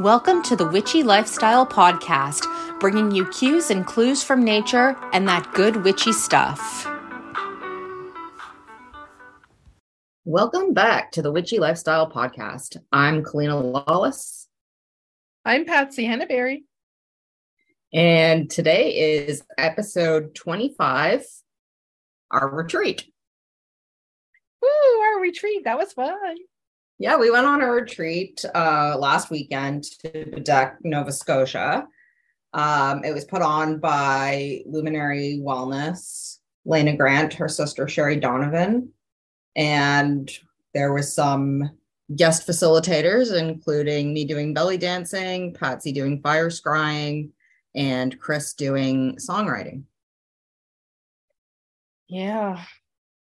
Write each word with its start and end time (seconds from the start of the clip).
Welcome 0.00 0.42
to 0.42 0.56
the 0.56 0.68
Witchy 0.68 1.02
Lifestyle 1.02 1.66
Podcast, 1.66 2.44
bringing 2.80 3.12
you 3.12 3.24
cues 3.30 3.70
and 3.70 3.86
clues 3.86 4.22
from 4.22 4.44
nature 4.44 4.94
and 5.14 5.26
that 5.26 5.50
good 5.54 5.84
witchy 5.84 6.12
stuff. 6.12 6.86
Welcome 10.26 10.74
back 10.74 11.12
to 11.12 11.22
the 11.22 11.32
Witchy 11.32 11.58
Lifestyle 11.58 12.10
Podcast. 12.10 12.76
I'm 12.92 13.24
Kalina 13.24 13.88
Lawless. 13.88 14.48
I'm 15.46 15.64
Patsy 15.64 16.04
Henneberry. 16.04 16.64
And 17.94 18.50
today 18.50 19.24
is 19.24 19.42
episode 19.56 20.34
25, 20.34 21.24
our 22.32 22.50
retreat. 22.50 23.10
Woo, 24.60 25.00
our 25.00 25.20
retreat. 25.22 25.64
That 25.64 25.78
was 25.78 25.94
fun. 25.94 26.36
Yeah, 26.98 27.16
we 27.16 27.30
went 27.30 27.46
on 27.46 27.60
a 27.60 27.70
retreat 27.70 28.42
uh, 28.54 28.96
last 28.98 29.30
weekend 29.30 29.84
to 30.00 30.08
Baddeck, 30.08 30.76
Nova 30.82 31.12
Scotia. 31.12 31.86
Um, 32.54 33.04
it 33.04 33.12
was 33.12 33.26
put 33.26 33.42
on 33.42 33.78
by 33.80 34.62
Luminary 34.64 35.38
Wellness, 35.42 36.38
Lena 36.64 36.96
Grant, 36.96 37.34
her 37.34 37.48
sister 37.48 37.86
Sherry 37.86 38.16
Donovan, 38.16 38.92
and 39.54 40.30
there 40.72 40.94
was 40.94 41.12
some 41.12 41.70
guest 42.14 42.46
facilitators, 42.46 43.36
including 43.36 44.14
me 44.14 44.24
doing 44.24 44.54
belly 44.54 44.78
dancing, 44.78 45.52
Patsy 45.52 45.92
doing 45.92 46.22
fire 46.22 46.48
scrying, 46.48 47.30
and 47.74 48.18
Chris 48.18 48.54
doing 48.54 49.16
songwriting. 49.16 49.82
Yeah. 52.08 52.64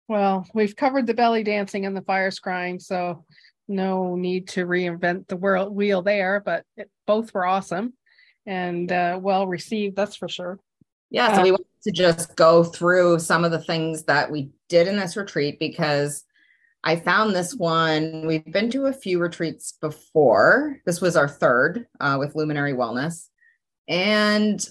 Well, 0.07 0.47
we've 0.53 0.77
covered 0.77 1.07
the 1.07 1.15
belly 1.15 1.45
dancing 1.45 1.87
and 1.87 1.97
the 1.97 2.03
fire 2.03 2.31
scrying, 2.31 2.83
so 2.83 3.25
no 3.69 4.15
need 4.17 4.49
to 4.49 4.67
reinvent 4.67 5.29
the 5.29 5.37
world 5.37 5.75
wheel 5.75 6.03
there, 6.03 6.41
but 6.45 6.65
it, 6.77 6.91
both 7.07 7.33
were 7.33 7.47
awesome 7.47 7.95
and 8.47 8.91
uh, 8.93 9.19
well 9.21 9.47
received, 9.47 9.97
that's 9.97 10.17
for 10.17 10.29
sure. 10.29 10.59
Yeah, 11.11 11.35
so 11.35 11.43
we 11.43 11.51
wanted 11.53 11.67
to 11.85 11.93
just 11.93 12.35
go 12.37 12.65
through 12.65 13.21
some 13.21 13.45
of 13.45 13.53
the 13.53 13.63
things 13.63 14.05
that 14.05 14.31
we 14.31 14.51
did 14.69 14.89
in 14.89 14.97
this 14.97 15.17
retreat 15.17 15.59
because 15.59 16.25
I 16.83 16.97
found 16.97 17.35
this 17.35 17.55
one. 17.55 18.27
We've 18.27 18.45
been 18.45 18.71
to 18.71 18.87
a 18.87 18.93
few 18.93 19.19
retreats 19.19 19.75
before. 19.81 20.79
This 20.85 21.01
was 21.01 21.17
our 21.17 21.29
third 21.29 21.87
uh, 22.01 22.17
with 22.19 22.35
Luminary 22.35 22.73
Wellness. 22.73 23.29
And 23.89 24.67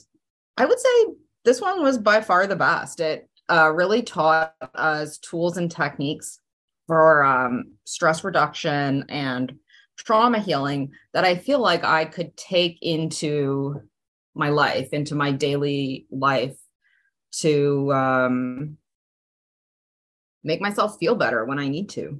I 0.58 0.66
would 0.66 0.80
say 0.80 1.06
this 1.46 1.62
one 1.62 1.82
was 1.82 1.98
by 1.98 2.22
far 2.22 2.46
the 2.46 2.56
best. 2.56 3.00
It 3.00 3.30
uh, 3.50 3.72
really 3.74 4.04
taught 4.04 4.54
us 4.76 5.18
tools 5.18 5.58
and 5.58 5.72
techniques 5.72 6.40
for 6.88 7.24
um, 7.24 7.74
stress 7.86 8.24
reduction 8.24 9.06
and 9.10 9.54
trauma 9.98 10.40
healing 10.40 10.92
that 11.14 11.24
I 11.24 11.36
feel 11.36 11.60
like 11.60 11.84
I 11.84 12.06
could 12.06 12.36
take 12.36 12.80
into 12.82 13.82
my 14.36 14.50
life, 14.50 14.90
into 14.92 15.16
my 15.16 15.32
daily 15.32 16.08
life 16.12 16.58
to 17.40 17.94
um, 17.94 18.78
make 20.44 20.62
myself 20.62 20.98
feel 21.00 21.16
better 21.16 21.46
when 21.46 21.60
I 21.60 21.68
need 21.68 21.90
to. 21.90 22.20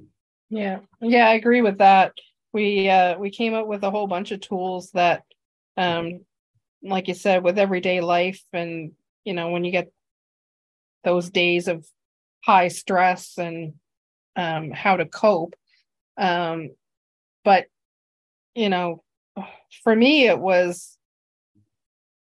Yeah. 0.50 0.80
Yeah, 1.00 1.28
I 1.28 1.34
agree 1.34 1.62
with 1.62 1.78
that. 1.78 2.12
We 2.52 2.88
uh 2.88 3.18
we 3.18 3.30
came 3.30 3.54
up 3.54 3.66
with 3.66 3.82
a 3.82 3.90
whole 3.90 4.06
bunch 4.06 4.30
of 4.30 4.40
tools 4.40 4.90
that 4.92 5.24
um 5.76 6.20
like 6.84 7.08
you 7.08 7.14
said 7.14 7.42
with 7.42 7.58
everyday 7.58 8.00
life 8.00 8.42
and 8.52 8.92
you 9.24 9.34
know 9.34 9.50
when 9.50 9.64
you 9.64 9.72
get 9.72 9.90
those 11.02 11.30
days 11.30 11.66
of 11.66 11.84
high 12.44 12.68
stress 12.68 13.38
and 13.38 13.74
um 14.36 14.70
how 14.70 14.96
to 14.96 15.06
cope 15.06 15.54
um 16.16 16.70
but 17.44 17.66
you 18.54 18.68
know 18.68 19.02
for 19.82 19.94
me 19.94 20.26
it 20.26 20.38
was 20.38 20.96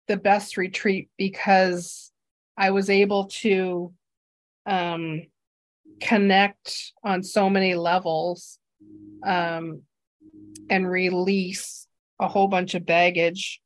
the 0.08 0.16
best 0.16 0.56
retreat 0.56 1.08
because 1.16 2.10
I 2.56 2.70
was 2.70 2.90
able 2.90 3.26
to 3.26 3.92
um 4.66 5.22
connect 6.00 6.92
on 7.04 7.22
so 7.22 7.48
many 7.48 7.74
levels 7.74 8.58
um, 9.24 9.82
and 10.68 10.90
release 10.90 11.86
a 12.18 12.28
whole 12.28 12.48
bunch 12.48 12.74
of 12.74 12.86
baggage 12.86 13.60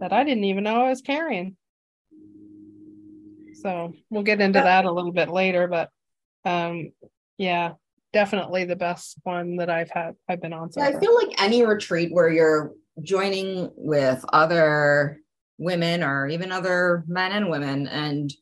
that 0.00 0.12
I 0.12 0.24
didn't 0.24 0.44
even 0.44 0.64
know 0.64 0.82
I 0.82 0.90
was 0.90 1.00
carrying. 1.00 1.56
So 3.54 3.94
we'll 4.10 4.22
get 4.24 4.40
into 4.40 4.60
that 4.60 4.84
a 4.84 4.92
little 4.92 5.12
bit 5.12 5.30
later, 5.30 5.66
but 5.68 5.90
um, 6.44 6.92
yeah, 7.38 7.72
definitely 8.12 8.64
the 8.64 8.76
best 8.76 9.16
one 9.22 9.56
that 9.56 9.70
I've 9.70 9.90
had. 9.90 10.14
I've 10.28 10.40
been 10.40 10.52
on. 10.52 10.72
So 10.72 10.80
yeah, 10.80 10.88
I 10.88 11.00
feel 11.00 11.14
like 11.14 11.42
any 11.42 11.64
retreat 11.64 12.12
where 12.12 12.28
you're 12.28 12.72
joining 13.02 13.70
with 13.76 14.24
other 14.32 15.18
women 15.58 16.02
or 16.02 16.28
even 16.28 16.52
other 16.52 17.04
men 17.06 17.32
and 17.32 17.50
women, 17.50 17.88
and 17.88 18.32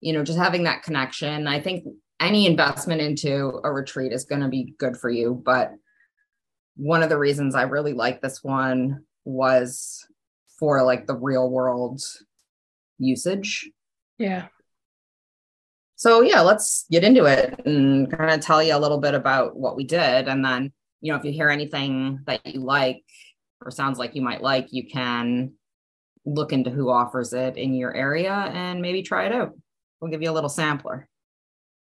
you 0.00 0.12
know, 0.12 0.24
just 0.24 0.38
having 0.38 0.64
that 0.64 0.82
connection. 0.82 1.46
I 1.46 1.60
think 1.60 1.84
any 2.20 2.46
investment 2.46 3.00
into 3.00 3.60
a 3.64 3.72
retreat 3.72 4.12
is 4.12 4.24
going 4.24 4.42
to 4.42 4.48
be 4.48 4.74
good 4.78 4.96
for 4.96 5.10
you. 5.10 5.40
But 5.44 5.72
one 6.76 7.02
of 7.02 7.08
the 7.08 7.18
reasons 7.18 7.54
I 7.54 7.62
really 7.62 7.92
like 7.92 8.20
this 8.20 8.42
one 8.42 9.04
was 9.24 10.06
for 10.58 10.82
like 10.82 11.06
the 11.06 11.16
real 11.16 11.50
world 11.50 12.00
usage. 12.98 13.70
Yeah. 14.18 14.48
So 16.00 16.22
yeah, 16.22 16.40
let's 16.40 16.86
get 16.90 17.04
into 17.04 17.26
it 17.26 17.60
and 17.66 18.10
kind 18.10 18.30
of 18.30 18.40
tell 18.40 18.62
you 18.62 18.74
a 18.74 18.80
little 18.80 18.96
bit 18.96 19.12
about 19.12 19.54
what 19.54 19.76
we 19.76 19.84
did. 19.84 20.28
And 20.28 20.42
then, 20.42 20.72
you 21.02 21.12
know, 21.12 21.18
if 21.18 21.26
you 21.26 21.30
hear 21.30 21.50
anything 21.50 22.20
that 22.24 22.46
you 22.46 22.60
like 22.60 23.04
or 23.62 23.70
sounds 23.70 23.98
like 23.98 24.14
you 24.14 24.22
might 24.22 24.40
like, 24.40 24.68
you 24.70 24.88
can 24.88 25.52
look 26.24 26.54
into 26.54 26.70
who 26.70 26.88
offers 26.88 27.34
it 27.34 27.58
in 27.58 27.74
your 27.74 27.94
area 27.94 28.32
and 28.32 28.80
maybe 28.80 29.02
try 29.02 29.26
it 29.26 29.32
out. 29.32 29.52
We'll 30.00 30.10
give 30.10 30.22
you 30.22 30.30
a 30.30 30.32
little 30.32 30.48
sampler. 30.48 31.06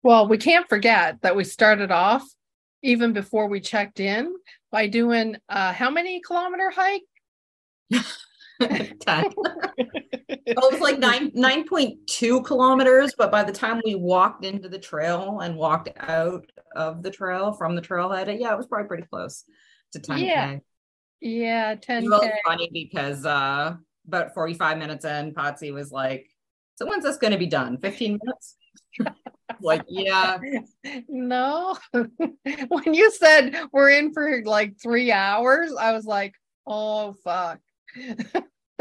Well, 0.03 0.27
we 0.27 0.37
can't 0.37 0.67
forget 0.67 1.21
that 1.21 1.37
we 1.37 1.45
started 1.45 1.89
off 1.89 2.27
even 2.83 3.13
before 3.13 3.47
we 3.47 3.61
checked 3.61 4.01
in 4.01 4.35
by 4.73 4.87
doing 4.87 5.37
uh 5.47 5.71
how 5.71 5.89
many 5.89 6.19
kilometer 6.19 6.69
hike? 6.69 7.03
10. 8.99 9.33
well, 9.37 10.67
it 10.67 10.71
was 10.71 10.81
like 10.81 10.99
nine 10.99 11.31
nine 11.33 11.67
point 11.67 12.07
two 12.07 12.41
kilometers, 12.43 13.13
but 13.17 13.31
by 13.31 13.43
the 13.43 13.51
time 13.51 13.81
we 13.85 13.95
walked 13.95 14.45
into 14.45 14.69
the 14.69 14.79
trail 14.79 15.39
and 15.39 15.55
walked 15.55 15.89
out 15.97 16.45
of 16.75 17.03
the 17.03 17.11
trail 17.11 17.53
from 17.53 17.75
the 17.75 17.81
trailhead, 17.81 18.27
yeah, 18.39 18.53
it 18.53 18.57
was 18.57 18.67
probably 18.67 18.87
pretty 18.87 19.03
close 19.03 19.43
to 19.93 19.99
10k. 19.99 20.25
Yeah, 20.25 20.57
yeah 21.21 21.75
10 21.75 22.03
It 22.03 22.09
was 22.09 22.29
funny 22.45 22.69
because 22.71 23.25
uh 23.25 23.75
about 24.07 24.33
45 24.33 24.77
minutes 24.77 25.05
in, 25.05 25.33
Patsy 25.33 25.71
was 25.71 25.91
like, 25.91 26.27
So 26.75 26.85
when's 26.85 27.03
this 27.03 27.17
gonna 27.17 27.37
be 27.37 27.47
done? 27.47 27.77
15 27.77 28.19
minutes? 28.23 28.55
like, 29.61 29.83
yeah. 29.87 30.37
No. 31.07 31.77
when 32.67 32.93
you 32.93 33.11
said 33.11 33.55
we're 33.71 33.89
in 33.89 34.13
for 34.13 34.41
like 34.45 34.79
three 34.81 35.11
hours, 35.11 35.73
I 35.73 35.91
was 35.91 36.05
like, 36.05 36.35
oh 36.67 37.15
fuck. 37.23 37.59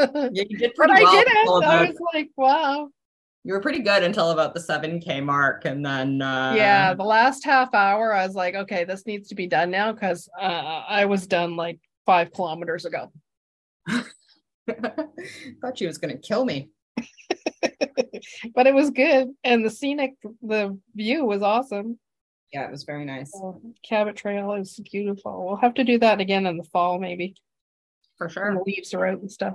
Yeah, 0.33 0.45
you 0.49 0.59
did 0.59 0.73
but 0.77 0.89
pretty 0.89 1.05
I 1.05 1.13
did 1.13 1.27
it. 1.29 1.49
I 1.49 1.87
was 1.87 1.97
like, 2.15 2.31
wow. 2.37 2.89
you 3.45 3.53
were 3.53 3.61
pretty 3.61 3.81
good 3.81 4.03
until 4.03 4.31
about 4.31 4.55
the 4.55 4.61
7k 4.61 5.25
mark 5.25 5.65
and 5.65 5.85
then 5.85 6.23
uh 6.23 6.53
yeah, 6.57 6.95
the 6.95 7.05
last 7.05 7.45
half 7.45 7.75
hour, 7.75 8.15
I 8.15 8.27
was 8.27 8.35
like, 8.35 8.55
okay, 8.55 8.85
this 8.85 9.07
needs 9.07 9.29
to 9.29 9.35
be 9.35 9.47
done 9.47 9.71
now 9.71 9.93
because 9.93 10.29
uh, 10.41 10.85
I 10.89 11.05
was 11.07 11.27
done 11.27 11.57
like 11.57 11.79
five 12.07 12.33
kilometers 12.33 12.85
ago. 12.85 13.11
thought 15.61 15.77
she 15.77 15.87
was 15.87 15.99
gonna 15.99 16.17
kill 16.17 16.45
me 16.45 16.71
but 18.55 18.67
it 18.67 18.75
was 18.75 18.91
good, 18.91 19.29
and 19.45 19.65
the 19.65 19.71
scenic, 19.71 20.15
the 20.43 20.79
view 20.95 21.25
was 21.25 21.43
awesome. 21.43 21.99
yeah 22.53 22.67
it 22.67 22.71
was 22.71 22.85
very 22.85 23.05
nice 23.05 23.33
So, 23.33 23.61
Cabot 23.87 24.17
Trail 24.17 24.53
is 24.55 24.79
beautiful. 24.91 25.47
We'll 25.47 25.57
have 25.57 25.75
to 25.75 25.85
do 25.85 25.99
that 25.99 26.21
again 26.21 26.47
in 26.47 26.57
the 26.57 26.65
fall, 26.65 26.99
maybe. 26.99 27.35
for 28.17 28.27
when 28.27 28.33
sure 28.33 28.55
the 28.55 28.63
leaves 28.67 28.95
are 28.95 29.07
out 29.07 29.21
and 29.21 29.31
stuff. 29.31 29.55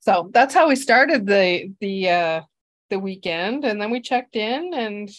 So 0.00 0.30
that's 0.32 0.54
how 0.54 0.68
we 0.68 0.76
started 0.76 1.26
the 1.26 1.72
the 1.80 2.10
uh 2.10 2.40
the 2.88 2.98
weekend, 2.98 3.64
and 3.64 3.80
then 3.80 3.90
we 3.90 4.00
checked 4.00 4.36
in, 4.36 4.72
and 4.74 5.10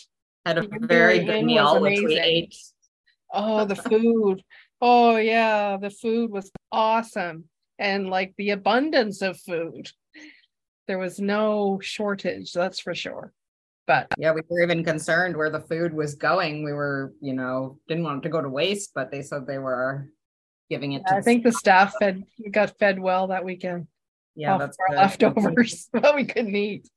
had 0.46 0.58
a 0.58 0.68
very 0.80 1.24
good 1.24 1.46
meal 1.46 1.80
which 1.80 2.02
we 2.02 2.20
ate 2.20 2.56
oh, 3.34 3.66
the 3.66 3.76
food. 3.76 4.44
Oh 4.82 5.16
yeah, 5.18 5.78
the 5.78 5.92
food 5.92 6.32
was 6.32 6.52
awesome, 6.72 7.46
and 7.80 8.10
like 8.10 8.34
the 8.38 8.52
abundance 8.52 9.22
of 9.22 9.40
food. 9.40 9.90
There 10.88 10.98
was 10.98 11.20
no 11.20 11.80
shortage, 11.82 12.52
that's 12.52 12.80
for 12.80 12.94
sure. 12.96 13.32
But 13.88 14.08
yeah 14.18 14.32
we 14.32 14.42
were 14.48 14.62
even 14.62 14.84
concerned 14.84 15.36
where 15.36 15.50
the 15.50 15.60
food 15.60 15.94
was 15.94 16.16
going 16.16 16.64
we 16.64 16.72
were 16.72 17.14
you 17.20 17.34
know 17.34 17.80
didn't 17.88 18.04
want 18.04 18.20
it 18.20 18.24
to 18.24 18.30
go 18.30 18.42
to 18.42 18.48
waste 18.48 18.92
but 18.94 19.12
they 19.12 19.22
said 19.22 19.46
they 19.46 19.58
were 19.58 20.08
giving 20.70 20.94
it 20.94 21.06
to 21.08 21.16
I 21.16 21.22
think 21.22 21.44
the 21.44 21.52
staff 21.52 21.96
fed 22.00 22.24
got 22.52 22.78
fed 22.80 23.00
well 23.00 23.28
that 23.28 23.44
weekend. 23.44 23.88
Yeah 24.36 24.58
that's 24.58 24.78
our 24.80 24.88
good. 24.96 24.96
leftovers, 24.98 25.90
that 25.94 26.16
we 26.16 26.26
couldn't 26.26 26.56
eat. 26.56 26.88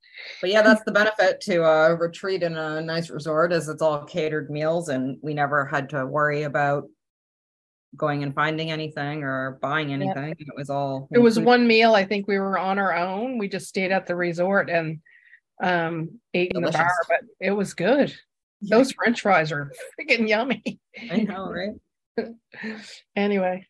but 0.40 0.50
yeah 0.50 0.62
that's 0.62 0.82
the 0.84 0.92
benefit 0.92 1.40
to 1.40 1.62
a 1.64 1.94
retreat 1.96 2.42
in 2.42 2.56
a 2.56 2.80
nice 2.80 3.10
resort 3.10 3.52
is 3.52 3.68
it's 3.68 3.82
all 3.82 4.04
catered 4.04 4.50
meals 4.50 4.88
and 4.88 5.18
we 5.22 5.34
never 5.34 5.64
had 5.66 5.88
to 5.88 6.06
worry 6.06 6.42
about 6.44 6.84
going 7.96 8.22
and 8.24 8.34
finding 8.34 8.72
anything 8.72 9.22
or 9.22 9.56
buying 9.62 9.92
anything. 9.92 10.34
It 10.36 10.56
was 10.56 10.68
all 10.68 11.08
It 11.12 11.20
was 11.20 11.36
included. 11.36 11.46
one 11.60 11.66
meal. 11.68 11.94
I 11.94 12.04
think 12.04 12.26
we 12.26 12.40
were 12.40 12.58
on 12.58 12.76
our 12.80 12.92
own. 12.92 13.38
We 13.38 13.48
just 13.48 13.68
stayed 13.68 13.92
at 13.92 14.06
the 14.06 14.16
resort 14.16 14.68
and 14.68 14.98
um 15.62 16.18
ate 16.34 16.50
in 16.56 16.62
the 16.62 16.72
bar, 16.72 16.90
but 17.08 17.20
it 17.40 17.52
was 17.52 17.72
good. 17.74 18.12
Those 18.62 18.90
French 18.90 19.20
fries 19.20 19.52
are 19.52 19.70
freaking 20.00 20.26
yummy. 20.28 20.80
I 21.10 21.18
know, 21.18 21.48
right? 21.52 22.34
anyway, 23.16 23.66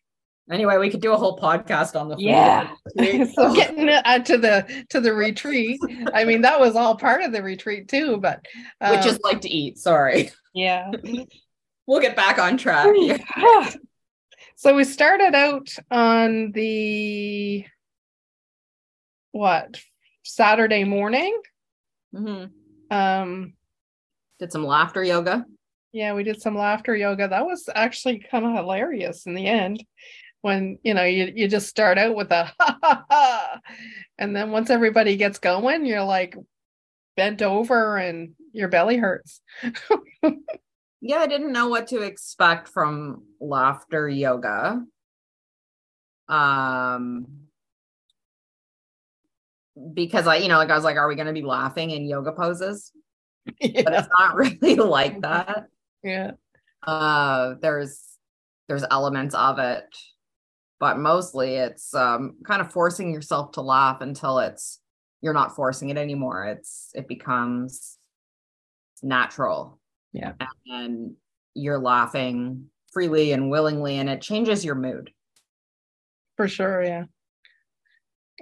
Anyway, 0.50 0.76
we 0.76 0.90
could 0.90 1.00
do 1.00 1.12
a 1.12 1.16
whole 1.16 1.38
podcast 1.38 1.98
on 1.98 2.08
the 2.08 2.16
food 2.16 2.24
Yeah. 2.24 2.74
so 3.32 3.54
getting 3.54 3.88
uh, 4.04 4.18
to 4.18 4.36
the 4.36 4.84
to 4.90 5.00
the 5.00 5.14
retreat. 5.14 5.80
I 6.12 6.24
mean, 6.24 6.42
that 6.42 6.60
was 6.60 6.76
all 6.76 6.96
part 6.96 7.22
of 7.22 7.32
the 7.32 7.42
retreat 7.42 7.88
too. 7.88 8.18
But 8.18 8.44
which 8.80 9.00
um, 9.00 9.08
is 9.08 9.18
like 9.24 9.40
to 9.42 9.48
eat. 9.48 9.78
Sorry. 9.78 10.30
yeah. 10.54 10.90
We'll 11.86 12.00
get 12.00 12.16
back 12.16 12.38
on 12.38 12.56
track. 12.56 12.94
here. 12.96 13.18
so 14.56 14.74
we 14.74 14.84
started 14.84 15.34
out 15.34 15.68
on 15.90 16.50
the 16.52 17.66
what 19.32 19.80
Saturday 20.22 20.84
morning. 20.84 21.38
Mm-hmm. 22.14 22.96
Um, 22.96 23.52
Did 24.38 24.52
some 24.52 24.64
laughter 24.64 25.02
yoga. 25.04 25.44
yeah, 25.92 26.14
we 26.14 26.22
did 26.22 26.40
some 26.40 26.56
laughter 26.56 26.96
yoga. 26.96 27.28
That 27.28 27.44
was 27.44 27.68
actually 27.74 28.20
kind 28.30 28.46
of 28.46 28.54
hilarious 28.54 29.26
in 29.26 29.34
the 29.34 29.46
end. 29.46 29.84
When 30.44 30.78
you 30.82 30.92
know 30.92 31.04
you 31.04 31.32
you 31.34 31.48
just 31.48 31.68
start 31.70 31.96
out 31.96 32.14
with 32.14 32.30
a 32.30 32.44
ha 32.60 32.78
ha 32.82 33.04
ha, 33.10 33.60
and 34.18 34.36
then 34.36 34.50
once 34.50 34.68
everybody 34.68 35.16
gets 35.16 35.38
going, 35.38 35.86
you're 35.86 36.04
like 36.04 36.36
bent 37.16 37.40
over 37.40 37.96
and 37.96 38.34
your 38.52 38.68
belly 38.68 38.98
hurts. 38.98 39.40
Yeah, 41.00 41.16
I 41.20 41.26
didn't 41.28 41.52
know 41.52 41.68
what 41.68 41.88
to 41.88 42.02
expect 42.02 42.68
from 42.68 43.22
laughter 43.40 44.06
yoga. 44.06 44.84
Um 46.28 47.26
because 49.94 50.26
I, 50.26 50.36
you 50.36 50.48
know, 50.48 50.58
like 50.58 50.68
I 50.70 50.74
was 50.74 50.84
like, 50.84 50.96
are 50.96 51.08
we 51.08 51.14
gonna 51.14 51.32
be 51.32 51.40
laughing 51.42 51.90
in 51.90 52.04
yoga 52.04 52.32
poses? 52.32 52.92
But 53.46 53.94
it's 53.94 54.08
not 54.18 54.34
really 54.36 54.76
like 54.76 55.22
that. 55.22 55.68
yeah, 56.02 56.32
Uh 56.86 57.54
there's 57.62 57.98
there's 58.68 58.84
elements 58.90 59.34
of 59.34 59.58
it, 59.58 59.84
but 60.84 60.98
mostly 60.98 61.54
it's 61.54 61.94
um 61.94 62.36
kind 62.44 62.60
of 62.60 62.70
forcing 62.70 63.10
yourself 63.10 63.52
to 63.52 63.62
laugh 63.62 64.02
until 64.02 64.38
it's 64.38 64.80
you're 65.22 65.32
not 65.32 65.56
forcing 65.56 65.88
it 65.88 65.96
anymore. 65.96 66.44
It's 66.44 66.90
it 66.94 67.08
becomes 67.08 67.96
natural. 69.02 69.80
Yeah. 70.12 70.34
And 70.66 71.14
you're 71.54 71.78
laughing 71.78 72.66
freely 72.92 73.32
and 73.32 73.50
willingly 73.50 73.96
and 73.96 74.10
it 74.10 74.20
changes 74.20 74.62
your 74.62 74.74
mood. 74.74 75.10
for 76.36 76.48
sure. 76.48 76.82
Yeah, 76.84 77.04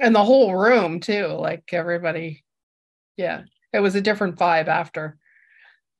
and 0.00 0.12
the 0.12 0.24
whole 0.24 0.56
room 0.56 0.98
too. 0.98 1.28
Like 1.28 1.62
everybody, 1.72 2.42
yeah, 3.16 3.42
it 3.72 3.78
was 3.78 3.94
a 3.94 4.00
different 4.00 4.34
vibe 4.34 4.66
after 4.66 5.16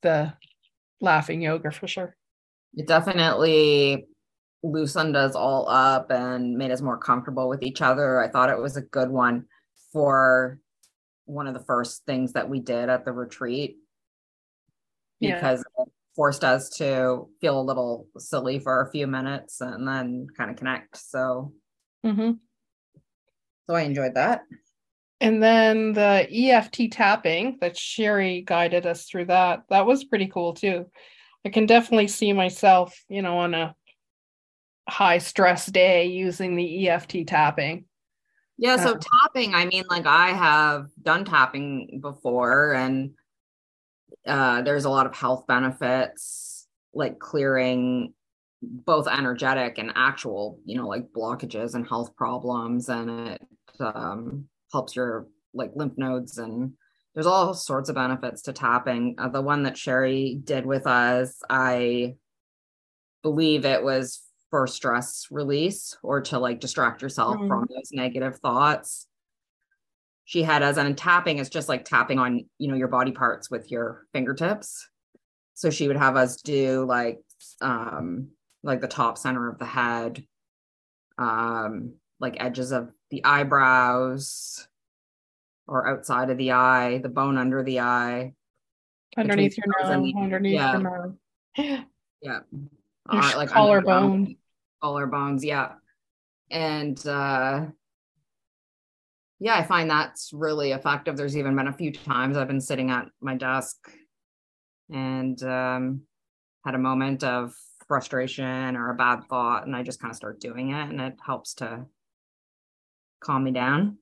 the 0.03 0.33
laughing 1.01 1.41
yoga 1.41 1.71
for 1.71 1.87
sure. 1.87 2.17
It 2.75 2.89
definitely 2.89 4.07
loosened 4.63 5.17
us 5.17 5.35
all 5.35 5.69
up 5.69 6.11
and 6.11 6.57
made 6.57 6.71
us 6.71 6.81
more 6.81 6.99
comfortable 6.99 7.49
with 7.49 7.63
each 7.63 7.83
other. 7.83 8.21
I 8.21 8.29
thought 8.29 8.51
it 8.51 8.59
was 8.59 8.77
a 8.77 8.83
good 8.83 9.11
one 9.11 9.47
for 9.93 10.59
one 11.25 11.47
of 11.47 11.55
the 11.55 11.65
first 11.65 12.05
things 12.07 12.33
that 12.33 12.49
we 12.49 12.61
did 12.61 12.89
at 12.89 13.05
the 13.05 13.13
retreat 13.13 13.77
Yeah. 15.21 15.35
because 15.35 15.61
it 15.61 15.89
forced 16.15 16.45
us 16.45 16.69
to 16.71 17.29
feel 17.41 17.61
a 17.61 17.63
little 17.63 18.07
silly 18.19 18.59
for 18.59 18.83
a 18.83 18.91
few 18.91 19.07
minutes 19.07 19.61
and 19.61 19.87
then 19.87 20.27
kind 20.37 20.51
of 20.51 20.57
connect. 20.57 20.97
So 20.97 21.53
Mm-hmm. 22.05 22.33
so 23.69 23.75
I 23.77 23.83
enjoyed 23.83 24.15
that. 24.15 24.43
And 25.21 25.41
then 25.41 25.93
the 25.93 26.27
EFT 26.29 26.91
tapping 26.91 27.59
that 27.61 27.79
Sherry 27.79 28.43
guided 28.43 28.87
us 28.87 29.05
through 29.05 29.27
that. 29.27 29.63
That 29.71 29.87
was 29.87 30.03
pretty 30.03 30.27
cool 30.27 30.53
too. 30.53 30.87
I 31.45 31.51
can 31.51 31.67
definitely 31.67 32.09
see 32.09 32.33
myself, 32.33 33.01
you 33.09 33.23
know, 33.23 33.39
on 33.39 33.55
a 33.55 33.75
high 34.89 35.19
stress 35.19 35.67
day 35.67 36.07
using 36.07 36.57
the 36.57 36.89
EFT 36.89 37.27
tapping. 37.27 37.85
Yeah, 38.59 38.77
so 38.77 38.93
Um, 38.93 39.01
tapping, 39.01 39.55
I 39.55 39.65
mean, 39.67 39.85
like 39.89 40.07
I 40.07 40.31
have 40.31 40.89
done 41.01 41.25
tapping 41.25 42.01
before, 42.01 42.75
and 42.75 43.13
uh, 44.27 44.63
there's 44.63 44.85
a 44.85 44.91
lot 44.91 45.07
of 45.07 45.17
health 45.17 45.47
benefits, 45.47 46.67
like 46.95 47.19
clearing 47.19 48.15
both 48.63 49.09
energetic 49.09 49.79
and 49.79 49.93
actual, 49.97 50.61
you 50.65 50.77
know, 50.77 50.87
like 50.87 51.13
blockages 51.13 51.75
and 51.75 51.89
health 51.89 52.15
problems, 52.15 52.89
and 52.89 53.11
it 53.31 53.43
um, 53.81 54.47
helps 54.71 54.95
your 54.95 55.27
like 55.55 55.73
lymph 55.75 55.97
nodes, 55.97 56.39
and 56.39 56.75
there's 57.15 57.27
all 57.27 57.55
sorts 57.55 57.89
of 57.89 57.97
benefits 57.97 58.43
to 58.43 58.53
tapping. 58.53 59.17
Uh, 59.19 59.29
the 59.29 59.43
one 59.43 59.65
that 59.65 59.77
Sherry 59.77 60.41
did 60.45 60.67
with 60.67 60.87
us, 60.87 61.43
I 61.51 62.15
believe 63.23 63.65
it 63.65 63.83
was 63.83 64.21
for 64.53 64.67
stress 64.67 65.29
release 65.31 65.97
or 66.03 66.21
to 66.21 66.39
like 66.39 66.61
distract 66.61 67.01
yourself 67.01 67.37
Mhm. 67.39 67.49
from 67.49 67.67
those 67.75 67.91
negative 67.91 68.39
thoughts. 68.41 69.07
She 70.27 70.43
had 70.43 70.63
us 70.63 70.77
and 70.77 70.97
tapping 70.97 71.39
is 71.39 71.49
just 71.49 71.71
like 71.71 71.87
tapping 71.87 72.19
on, 72.19 72.45
you 72.59 72.69
know, 72.69 72.75
your 72.77 72.89
body 72.89 73.13
parts 73.13 73.51
with 73.51 73.71
your 73.71 74.07
fingertips. 74.13 74.87
So 75.55 75.71
she 75.71 75.89
would 75.89 75.97
have 75.97 76.17
us 76.17 76.37
do 76.43 76.85
like 76.85 77.21
um 77.63 78.29
like 78.63 78.83
the 78.83 78.89
top 78.89 79.17
center 79.17 79.49
of 79.49 79.59
the 79.59 79.65
head, 79.65 80.25
um, 81.19 81.95
like 82.21 82.37
edges 82.39 82.73
of 82.73 82.93
the 83.11 83.25
eyebrows 83.25 84.69
or 85.67 85.89
outside 85.89 86.29
of 86.31 86.37
the 86.37 86.53
eye, 86.53 86.99
the 86.99 87.09
bone 87.09 87.39
under 87.39 87.63
the 87.63 87.81
eye. 87.81 88.35
Underneath 89.17 89.57
your 89.57 89.67
nose 89.67 89.91
and 89.91 90.03
nose, 90.05 90.13
the- 90.13 90.21
underneath 90.21 90.53
yeah. 90.55 90.73
your 90.79 90.83
nose. 90.83 91.17
Yeah. 92.21 92.41
Your 92.53 93.21
Uh, 93.23 93.33
like 93.37 93.57
under 93.57 93.81
arm- 94.83 95.11
collarbone. 95.11 95.39
collarbones 95.39 95.45
yeah 95.45 95.73
and 96.51 97.07
uh 97.07 97.65
yeah 99.41 99.57
i 99.57 99.63
find 99.63 99.91
that's 99.91 100.33
really 100.33 100.73
effective 100.73 101.17
there's 101.17 101.37
even 101.37 101.57
been 101.57 101.69
a 101.69 101.73
few 101.73 101.93
times 101.93 102.37
i've 102.37 102.49
been 102.49 102.61
sitting 102.61 102.91
at 102.91 103.07
my 103.21 103.35
desk 103.35 103.77
and 104.91 105.43
um 105.43 106.03
had 106.65 106.75
a 106.75 106.79
moment 106.79 107.25
of 107.25 107.53
frustration 107.89 108.77
or 108.77 108.91
a 108.91 108.95
bad 108.95 109.25
thought 109.29 109.67
and 109.67 109.75
i 109.75 109.83
just 109.83 110.01
kind 110.01 110.11
of 110.11 110.17
start 110.17 110.41
doing 110.41 110.71
it 110.71 110.89
and 110.89 111.01
it 111.01 111.15
helps 111.25 111.55
to 111.55 111.85
calm 113.21 113.45
me 113.45 113.51
down 113.51 113.97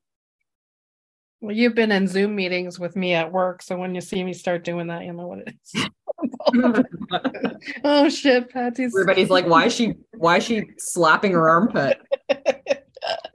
Well, 1.43 1.57
you've 1.57 1.75
been 1.75 1.91
in 1.91 2.07
Zoom 2.07 2.37
meetings 2.37 2.79
with 2.79 2.97
me 2.97 3.15
at 3.15 3.33
work, 3.33 3.63
so 3.63 3.79
when 3.79 3.95
you 3.95 4.03
see 4.03 4.23
me 4.23 4.35
start 4.35 4.63
doing 4.63 4.89
that, 4.89 5.05
you 5.05 5.13
know 5.15 5.27
what 5.27 5.39
it 5.39 5.55
is. 5.75 5.87
oh 7.85 8.09
shit, 8.09 8.51
Patsy's 8.51 8.95
everybody's 8.95 9.31
like 9.31 9.47
why 9.47 9.67
is 9.67 9.75
she 9.75 9.95
why 10.17 10.39
is 10.39 10.45
she 10.45 10.65
slapping 10.79 11.33
her 11.33 11.49
armpit 11.49 11.99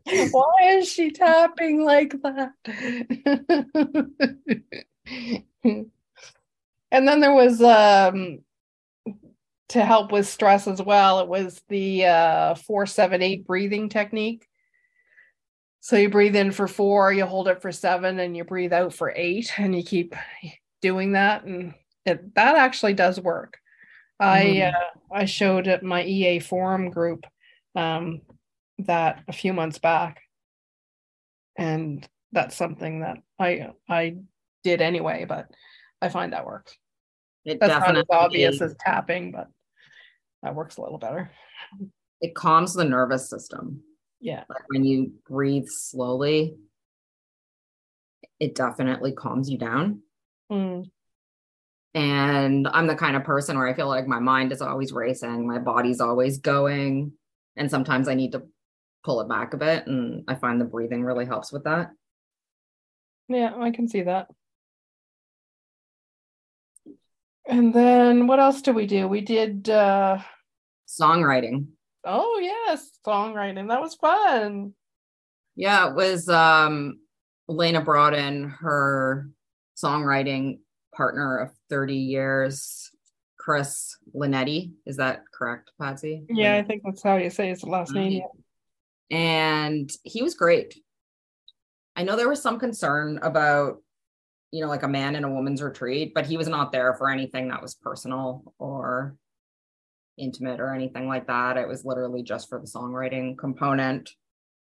Why 0.06 0.78
is 0.78 0.92
she 0.92 1.12
tapping 1.12 1.84
like 1.84 2.14
that? 2.22 2.52
and 5.64 7.08
then 7.08 7.20
there 7.20 7.34
was 7.34 7.62
um 7.62 8.40
to 9.70 9.84
help 9.84 10.12
with 10.12 10.28
stress 10.28 10.68
as 10.68 10.80
well, 10.82 11.22
it 11.22 11.28
was 11.28 11.62
the 11.70 12.06
uh 12.06 12.56
478 12.56 13.48
breathing 13.48 13.90
technique. 13.90 14.48
So 15.80 15.98
you 15.98 16.10
breathe 16.10 16.36
in 16.36 16.52
for 16.52 16.68
4, 16.68 17.14
you 17.14 17.26
hold 17.26 17.48
it 17.48 17.62
for 17.62 17.72
7 17.72 18.20
and 18.20 18.38
you 18.38 18.44
breathe 18.44 18.74
out 18.74 18.94
for 18.94 19.12
8 19.16 19.54
and 19.58 19.76
you 19.76 19.84
keep 19.84 20.16
doing 20.82 21.14
that 21.14 21.46
and 21.46 21.74
it 22.06 22.36
that 22.36 22.56
actually 22.56 22.94
does 22.94 23.20
work. 23.20 23.58
I 24.20 24.44
Mhm. 24.46 24.74
uh, 24.74 24.90
I 25.12 25.26
showed 25.26 25.68
at 25.68 25.84
my 25.84 26.04
EA 26.04 26.40
forum 26.40 26.90
group 26.90 27.26
um 27.76 28.22
that 28.80 29.24
a 29.28 29.34
few 29.34 29.54
months 29.54 29.80
back. 29.80 30.22
And 31.58 32.08
that's 32.32 32.56
something 32.56 33.00
that 33.00 33.18
i 33.40 33.70
i 33.88 34.18
did 34.62 34.82
anyway 34.82 35.24
but 35.24 35.48
i 36.02 36.10
find 36.10 36.34
that 36.34 36.46
works. 36.46 36.78
It 37.46 37.60
that's 37.60 37.86
not 37.86 37.96
as 37.98 38.06
obvious 38.10 38.62
as 38.62 38.76
tapping 38.80 39.32
but 39.32 39.48
that 40.44 40.54
works 40.56 40.78
a 40.78 40.82
little 40.82 40.98
better. 40.98 41.32
It 42.20 42.36
calms 42.36 42.74
the 42.74 42.84
nervous 42.84 43.30
system. 43.30 43.84
Yeah. 44.20 44.44
Like 44.50 44.68
when 44.68 44.84
you 44.84 45.14
breathe 45.28 45.68
slowly 45.68 46.58
it 48.40 48.56
definitely 48.56 49.14
calms 49.14 49.50
you 49.50 49.58
down. 49.58 50.02
Mm, 50.52 50.90
and 51.96 52.68
i'm 52.68 52.88
the 52.88 52.96
kind 52.96 53.16
of 53.16 53.24
person 53.24 53.58
where 53.58 53.68
i 53.68 53.74
feel 53.74 53.88
like 53.88 54.08
my 54.08 54.20
mind 54.20 54.52
is 54.52 54.62
always 54.62 54.92
racing 54.92 55.48
my 55.48 55.58
body's 55.58 56.00
always 56.00 56.38
going 56.38 57.12
and 57.56 57.72
sometimes 57.72 58.08
i 58.08 58.14
need 58.14 58.32
to 58.32 58.44
pull 59.04 59.22
it 59.22 59.30
back 59.30 59.54
a 59.54 59.58
bit 59.58 59.88
and 59.88 60.24
i 60.28 60.36
find 60.36 60.62
the 60.62 60.66
breathing 60.66 61.04
really 61.04 61.26
helps 61.26 61.52
with 61.52 61.64
that 61.64 61.90
yeah 63.28 63.54
i 63.58 63.72
can 63.72 63.88
see 63.88 64.04
that 64.04 64.28
and 67.48 67.74
then 67.74 68.28
what 68.28 68.40
else 68.40 68.62
did 68.62 68.76
we 68.76 68.86
do 68.86 69.08
we 69.08 69.22
did 69.22 69.68
uh 69.70 70.20
songwriting 70.88 71.66
Oh 72.06 72.40
yes, 72.40 73.00
songwriting. 73.06 73.70
That 73.70 73.82
was 73.82 73.96
fun. 73.96 74.74
Yeah, 75.56 75.90
it 75.90 75.96
was 75.96 76.30
um 76.30 77.00
Lena 77.48 77.82
brought 77.82 78.14
in 78.14 78.50
her 78.50 79.30
songwriting 79.76 80.60
partner 80.96 81.38
of 81.38 81.52
30 81.70 81.96
years, 81.96 82.92
Chris 83.38 83.98
Linetti. 84.16 84.72
Is 84.86 84.98
that 84.98 85.24
correct, 85.34 85.72
Patsy? 85.80 86.26
Yeah, 86.30 86.56
I 86.56 86.64
think 86.64 86.84
that's 86.84 87.04
how 87.04 87.18
you 87.18 87.30
say 87.30 87.50
his 87.50 87.64
last 87.64 87.94
name. 87.94 88.22
And 89.12 89.92
he 90.04 90.24
was 90.24 90.34
great. 90.34 90.76
I 91.96 92.04
know 92.04 92.16
there 92.16 92.30
was 92.30 92.42
some 92.42 92.60
concern 92.60 93.20
about, 93.22 93.82
you 94.52 94.62
know, 94.62 94.68
like 94.68 94.84
a 94.84 94.88
man 94.88 95.16
in 95.16 95.24
a 95.24 95.32
woman's 95.32 95.62
retreat, 95.62 96.14
but 96.14 96.26
he 96.26 96.38
was 96.38 96.48
not 96.48 96.72
there 96.72 96.94
for 96.96 97.10
anything 97.10 97.50
that 97.50 97.62
was 97.62 97.76
personal 97.76 98.54
or 98.58 99.16
intimate 100.18 100.60
or 100.60 100.74
anything 100.74 101.08
like 101.08 101.28
that. 101.28 101.58
It 101.58 101.68
was 101.68 101.86
literally 101.86 102.24
just 102.24 102.50
for 102.50 102.60
the 102.60 102.68
songwriting 102.68 103.38
component. 103.38 104.10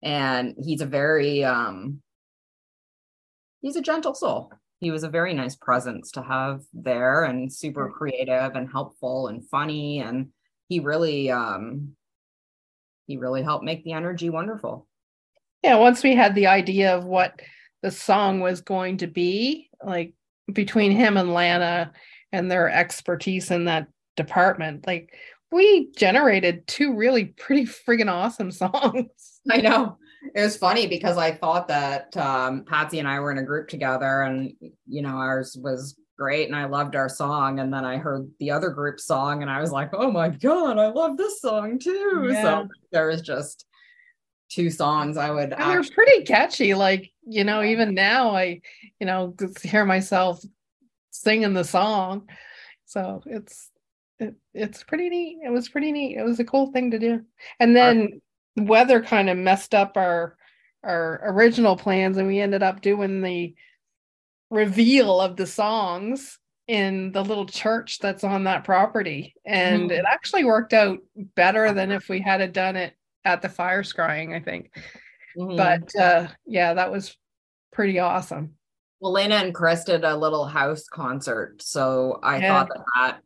And 0.03 0.55
he's 0.63 0.82
a 0.82 0.86
very 0.86 1.44
um 1.44 2.01
he's 3.62 3.75
a 3.75 3.82
gentle 3.82 4.13
soul. 4.13 4.51
He 4.79 4.91
was 4.91 5.03
a 5.03 5.10
very 5.10 5.34
nice 5.34 5.55
presence 5.55 6.12
to 6.12 6.22
have 6.22 6.62
there 6.74 7.24
and 7.24 7.51
super 7.51 7.89
creative 7.89 8.55
and 8.55 8.70
helpful 8.70 9.27
and 9.27 9.48
funny 9.50 10.00
and 10.00 10.29
he 10.67 10.79
really 10.79 11.32
um 11.32 11.96
he 13.08 13.17
really 13.17 13.44
helped 13.44 13.63
make 13.63 13.84
the 13.84 13.94
energy 13.94 14.29
wonderful. 14.29 14.88
Yeah, 15.63 15.75
once 15.75 16.03
we 16.03 16.15
had 16.15 16.36
the 16.36 16.48
idea 16.48 16.96
of 16.96 17.05
what 17.05 17.39
the 17.82 17.91
song 17.91 18.39
was 18.39 18.62
going 18.62 18.98
to 18.98 19.08
be, 19.08 19.70
like 19.84 20.13
between 20.51 20.91
him 20.91 21.17
and 21.17 21.34
Lana 21.34 21.91
and 22.32 22.50
their 22.50 22.70
expertise 22.70 23.51
in 23.51 23.65
that 23.65 23.88
department, 24.15 24.88
like 24.88 25.13
we 25.52 25.92
generated 25.96 26.68
two 26.68 26.96
really 26.96 27.25
pretty 27.25 27.66
friggin' 27.66 28.12
awesome 28.12 28.52
songs. 28.52 29.42
I 29.52 29.62
know. 29.62 29.98
It 30.34 30.42
was 30.42 30.58
funny 30.58 30.88
because 30.88 31.18
I 31.18 31.32
thought 31.32 31.68
that 31.68 32.16
um, 32.18 32.66
Patsy 32.66 33.00
and 33.00 33.08
I 33.08 33.20
were 33.20 33.32
in 33.32 33.38
a 33.38 33.44
group 33.44 33.68
together 33.68 34.24
and, 34.24 34.54
you 34.88 35.02
know, 35.04 35.18
ours 35.18 35.56
was 35.62 36.00
great 36.18 36.48
and 36.48 36.56
I 36.56 36.66
loved 36.66 36.96
our 36.96 37.10
song. 37.10 37.60
And 37.60 37.72
then 37.72 37.86
I 37.86 37.98
heard 37.98 38.30
the 38.40 38.52
other 38.52 38.70
group 38.70 39.00
song 39.00 39.44
and 39.44 39.52
I 39.52 39.62
was 39.62 39.72
like, 39.72 39.92
oh 39.94 40.12
my 40.12 40.30
God, 40.30 40.80
I 40.80 40.88
love 40.88 41.18
this 41.18 41.42
song 41.42 41.78
too. 41.78 42.30
Yeah. 42.32 42.42
So 42.42 42.68
there 42.92 43.08
was 43.08 43.22
just 43.22 43.66
two 44.50 44.72
songs 44.72 45.18
I 45.18 45.30
would. 45.30 45.54
And 45.54 45.70
they're 45.70 45.94
pretty 45.94 46.24
catchy. 46.24 46.74
Like, 46.74 47.12
you 47.28 47.44
know, 47.44 47.62
even 47.62 47.94
now 47.94 48.36
I, 48.36 48.62
you 49.00 49.06
know, 49.06 49.36
hear 49.62 49.86
myself 49.86 50.44
singing 51.12 51.54
the 51.54 51.64
song. 51.64 52.28
So 52.86 53.22
it's, 53.28 53.70
it, 54.20 54.36
it's 54.54 54.84
pretty 54.84 55.10
neat. 55.10 55.40
It 55.44 55.50
was 55.50 55.70
pretty 55.70 55.92
neat. 55.92 56.18
It 56.18 56.24
was 56.24 56.40
a 56.40 56.46
cool 56.46 56.72
thing 56.72 56.92
to 56.92 57.00
do. 57.00 57.22
And 57.60 57.76
then 57.76 58.22
the 58.56 58.64
weather 58.64 59.02
kind 59.02 59.30
of 59.30 59.38
messed 59.38 59.76
up 59.76 59.98
our 59.98 60.38
our 60.84 61.20
original 61.24 61.76
plans 61.76 62.18
and 62.18 62.28
we 62.28 62.40
ended 62.40 62.64
up 62.64 62.82
doing 62.82 63.22
the 63.22 63.56
reveal 64.50 65.20
of 65.20 65.36
the 65.36 65.48
songs 65.48 66.38
in 66.68 67.12
the 67.12 67.24
little 67.24 67.46
church 67.46 68.00
that's 68.00 68.24
on 68.24 68.44
that 68.44 68.64
property 68.64 69.36
and 69.46 69.90
mm. 69.90 69.94
it 69.94 70.06
actually 70.08 70.44
worked 70.44 70.74
out 70.74 71.00
better 71.36 71.74
than 71.74 71.92
if 71.92 72.08
we 72.08 72.20
had 72.20 72.54
done 72.54 72.76
it 72.76 72.94
at 73.24 73.42
the 73.42 73.50
fire 73.50 73.84
scrying 73.84 74.36
i 74.36 74.40
think 74.40 74.72
mm. 75.38 75.58
but 75.58 75.96
uh 76.00 76.28
yeah 76.46 76.74
that 76.74 76.92
was 76.92 77.18
pretty 77.72 78.00
awesome 78.00 78.54
well 79.00 79.12
lena 79.12 79.36
and 79.36 79.54
chris 79.54 79.84
did 79.84 80.04
a 80.04 80.16
little 80.16 80.46
house 80.46 80.88
concert 80.88 81.62
so 81.62 82.20
i 82.24 82.38
yeah. 82.38 82.48
thought 82.48 82.70
that 82.70 82.84
that 82.96 83.20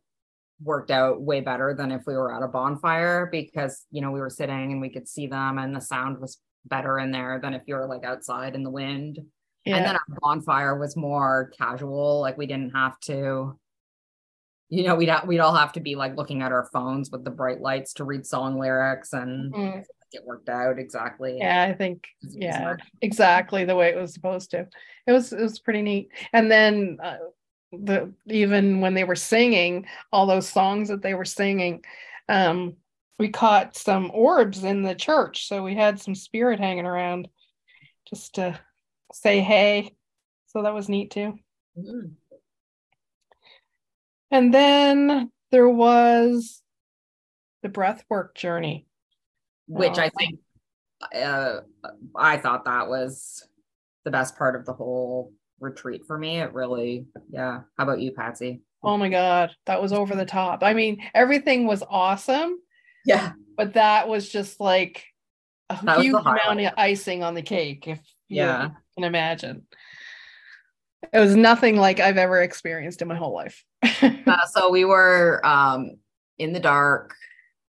worked 0.62 0.90
out 0.90 1.22
way 1.22 1.40
better 1.40 1.74
than 1.74 1.90
if 1.90 2.02
we 2.06 2.14
were 2.14 2.34
at 2.34 2.42
a 2.42 2.48
bonfire 2.48 3.28
because 3.30 3.84
you 3.90 4.00
know 4.00 4.10
we 4.10 4.20
were 4.20 4.30
sitting 4.30 4.72
and 4.72 4.80
we 4.80 4.90
could 4.90 5.08
see 5.08 5.26
them 5.26 5.58
and 5.58 5.74
the 5.74 5.80
sound 5.80 6.18
was 6.18 6.38
better 6.66 6.98
in 6.98 7.10
there 7.10 7.38
than 7.42 7.54
if 7.54 7.62
you 7.66 7.74
were 7.74 7.86
like 7.86 8.04
outside 8.04 8.54
in 8.54 8.62
the 8.62 8.70
wind. 8.70 9.18
Yeah. 9.66 9.76
and 9.76 9.84
then 9.84 9.94
our 9.94 10.16
bonfire 10.22 10.78
was 10.78 10.96
more 10.96 11.52
casual 11.58 12.20
like 12.20 12.38
we 12.38 12.46
didn't 12.46 12.70
have 12.70 12.98
to 13.00 13.58
you 14.70 14.84
know 14.84 14.94
we'd 14.94 15.10
ha- 15.10 15.24
we'd 15.26 15.38
all 15.38 15.54
have 15.54 15.72
to 15.72 15.80
be 15.80 15.96
like 15.96 16.16
looking 16.16 16.40
at 16.40 16.50
our 16.50 16.70
phones 16.72 17.10
with 17.10 17.24
the 17.24 17.30
bright 17.30 17.60
lights 17.60 17.92
to 17.94 18.04
read 18.04 18.24
song 18.24 18.58
lyrics 18.58 19.12
and 19.12 19.52
mm. 19.52 19.84
it 20.12 20.22
worked 20.24 20.48
out 20.48 20.78
exactly. 20.78 21.36
Yeah 21.38 21.64
i 21.64 21.74
think 21.74 22.06
yeah 22.22 22.76
exactly 23.02 23.66
the 23.66 23.76
way 23.76 23.90
it 23.90 24.00
was 24.00 24.14
supposed 24.14 24.50
to. 24.52 24.66
It 25.06 25.12
was 25.12 25.32
it 25.32 25.40
was 25.40 25.58
pretty 25.58 25.82
neat. 25.82 26.08
And 26.32 26.50
then 26.50 26.98
uh, 27.02 27.16
the 27.72 28.12
even 28.26 28.80
when 28.80 28.94
they 28.94 29.04
were 29.04 29.16
singing 29.16 29.86
all 30.12 30.26
those 30.26 30.48
songs 30.48 30.88
that 30.88 31.02
they 31.02 31.14
were 31.14 31.24
singing 31.24 31.84
um 32.28 32.74
we 33.20 33.28
caught 33.28 33.76
some 33.76 34.10
orbs 34.14 34.64
in 34.64 34.82
the 34.82 34.94
church. 34.94 35.46
So 35.46 35.62
we 35.62 35.74
had 35.74 36.00
some 36.00 36.14
spirit 36.14 36.58
hanging 36.58 36.86
around 36.86 37.28
just 38.08 38.36
to 38.36 38.58
say 39.12 39.40
hey. 39.40 39.94
So 40.46 40.62
that 40.62 40.72
was 40.72 40.88
neat 40.88 41.10
too. 41.10 41.38
Mm-hmm. 41.78 42.08
and 44.32 44.52
then 44.52 45.30
there 45.52 45.68
was 45.68 46.62
the 47.62 47.68
breathwork 47.68 48.34
journey. 48.34 48.86
Which 49.68 49.98
i 49.98 50.08
think 50.08 50.40
uh, 51.14 51.60
i 52.16 52.36
thought 52.38 52.64
that 52.64 52.88
was 52.88 53.46
the 54.04 54.10
best 54.10 54.36
part 54.36 54.56
of 54.56 54.66
the 54.66 54.72
whole 54.72 55.32
retreat 55.60 56.02
for 56.06 56.18
me. 56.18 56.40
It 56.40 56.52
really, 56.52 57.06
yeah. 57.30 57.60
How 57.76 57.84
about 57.84 58.00
you, 58.00 58.12
Patsy? 58.12 58.62
Oh 58.82 58.96
my 58.96 59.08
God, 59.08 59.54
that 59.66 59.80
was 59.80 59.92
over 59.92 60.16
the 60.16 60.24
top. 60.24 60.62
I 60.62 60.72
mean, 60.72 61.02
everything 61.14 61.66
was 61.66 61.82
awesome. 61.88 62.58
Yeah. 63.04 63.32
But 63.56 63.74
that 63.74 64.08
was 64.08 64.28
just 64.28 64.58
like 64.58 65.04
a 65.68 65.78
that 65.84 66.00
huge 66.00 66.14
amount 66.14 66.60
of 66.60 66.72
icing 66.76 67.22
on 67.22 67.34
the 67.34 67.42
cake, 67.42 67.86
if 67.86 68.00
yeah. 68.28 68.64
you 68.64 68.70
can 68.96 69.04
imagine. 69.04 69.66
It 71.12 71.18
was 71.18 71.36
nothing 71.36 71.76
like 71.76 72.00
I've 72.00 72.16
ever 72.16 72.40
experienced 72.42 73.02
in 73.02 73.08
my 73.08 73.16
whole 73.16 73.34
life. 73.34 73.64
uh, 74.02 74.46
so 74.46 74.70
we 74.70 74.84
were 74.84 75.44
um, 75.44 75.96
in 76.38 76.52
the 76.52 76.60
dark 76.60 77.14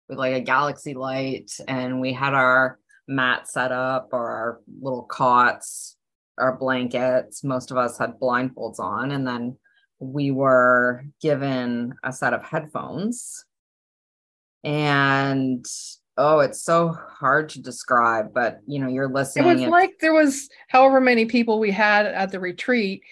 with 0.08 0.18
like 0.18 0.34
a 0.34 0.42
galaxy 0.42 0.94
light, 0.94 1.52
and 1.68 2.02
we 2.02 2.14
had 2.14 2.34
our 2.34 2.80
mat 3.08 3.48
set 3.48 3.72
up 3.72 4.10
or 4.12 4.30
our 4.30 4.60
little 4.82 5.04
cots 5.04 5.96
our 6.40 6.58
blankets. 6.58 7.44
Most 7.44 7.72
of 7.72 7.78
us 7.78 7.98
had 7.98 8.20
blindfolds 8.20 8.80
on, 8.80 9.12
and 9.12 9.28
then 9.28 9.58
we 10.00 10.32
were 10.32 11.04
given 11.22 11.94
a 12.04 12.12
set 12.12 12.34
of 12.34 12.44
headphones. 12.44 13.46
And 14.64 15.66
oh, 16.18 16.40
it's 16.40 16.64
so 16.64 16.90
hard 16.90 17.50
to 17.50 17.62
describe, 17.62 18.34
but 18.34 18.60
you 18.66 18.80
know, 18.80 18.88
you're 18.88 19.10
listening. 19.10 19.46
It 19.46 19.54
was 19.54 19.62
and- 19.64 19.72
like 19.72 20.00
there 20.00 20.14
was 20.14 20.50
however 20.70 21.00
many 21.00 21.26
people 21.26 21.60
we 21.60 21.72
had 21.72 22.06
at 22.06 22.32
the 22.32 22.40
retreat, 22.40 23.04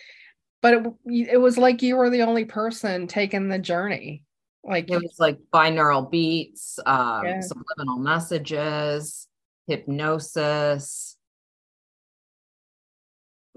but 0.61 0.73
it, 0.73 0.87
it 1.05 1.41
was 1.41 1.57
like 1.57 1.81
you 1.81 1.97
were 1.97 2.09
the 2.09 2.23
only 2.23 2.45
person 2.45 3.07
taking 3.07 3.49
the 3.49 3.59
journey. 3.59 4.23
Like 4.63 4.89
it 4.89 4.97
was 4.97 5.15
like 5.17 5.37
binaural 5.53 6.09
beats, 6.11 6.77
um, 6.85 7.25
yeah. 7.25 7.39
subliminal 7.39 7.99
messages, 7.99 9.27
hypnosis 9.67 11.16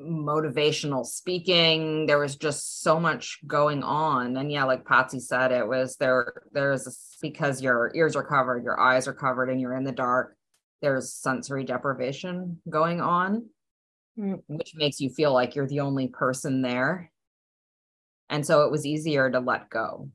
motivational 0.01 1.05
speaking 1.05 2.07
there 2.07 2.19
was 2.19 2.37
just 2.37 2.83
so 2.83 2.99
much 2.99 3.39
going 3.47 3.83
on 3.83 4.37
and 4.37 4.51
yeah 4.51 4.65
like 4.65 4.85
patsy 4.85 5.21
said 5.21 5.53
it 5.53 5.67
was 5.67 5.97
there 5.97 6.43
there's 6.53 6.87
a, 6.87 6.91
because 7.21 7.63
your 7.63 7.93
ears 7.95 8.17
are 8.17 8.25
covered 8.25 8.65
your 8.65 8.81
eyes 8.81 9.07
are 9.07 9.13
covered 9.13 9.51
and 9.51 9.61
you're 9.61 9.77
in 9.77 9.85
the 9.85 9.93
dark 9.93 10.37
there's 10.81 11.13
sensory 11.13 11.65
deprivation 11.65 12.61
going 12.69 13.01
on 13.01 13.47
mm. 14.19 14.41
which 14.47 14.73
makes 14.75 15.01
you 15.01 15.11
feel 15.11 15.33
like 15.33 15.55
you're 15.55 15.69
the 15.69 15.81
only 15.81 16.09
person 16.09 16.63
there 16.63 17.11
and 18.29 18.47
so 18.47 18.63
it 18.63 18.71
was 18.71 18.87
easier 18.87 19.31
to 19.31 19.41
let 19.41 19.69
go 19.69 20.09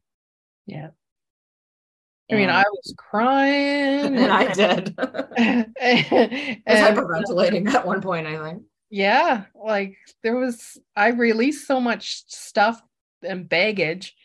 yeah 0.66 0.90
I 2.32 2.34
mean, 2.34 2.50
I 2.50 2.64
was 2.64 2.96
crying, 2.98 4.18
and 4.18 4.32
I 4.32 4.52
did. 4.52 4.96
and, 5.38 5.76
I 5.80 6.60
was 6.66 6.80
hyperventilating 6.80 7.72
at 7.72 7.86
one 7.86 8.02
point. 8.02 8.26
I 8.26 8.44
think 8.44 8.64
yeah 8.96 9.44
like 9.62 9.98
there 10.24 10.38
was 10.38 10.78
i 10.96 11.10
released 11.10 11.68
so 11.68 11.82
much 11.82 12.24
stuff 12.28 12.82
and 13.24 13.50
baggage 13.50 14.16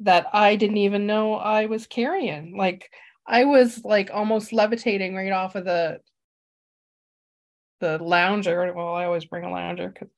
that 0.00 0.26
i 0.32 0.56
didn't 0.56 0.78
even 0.78 1.06
know 1.06 1.34
i 1.34 1.66
was 1.66 1.86
carrying. 1.86 2.56
Like 2.56 2.90
i 3.26 3.44
was 3.44 3.84
like 3.84 4.08
almost 4.10 4.54
levitating 4.54 5.14
right 5.14 5.32
off 5.32 5.54
of 5.54 5.66
the 5.66 6.00
the 7.80 7.98
lounger. 8.02 8.72
Well 8.74 8.94
i 8.94 9.04
always 9.04 9.26
bring 9.26 9.44
a 9.44 9.50
lounger 9.50 9.90
because 9.90 10.08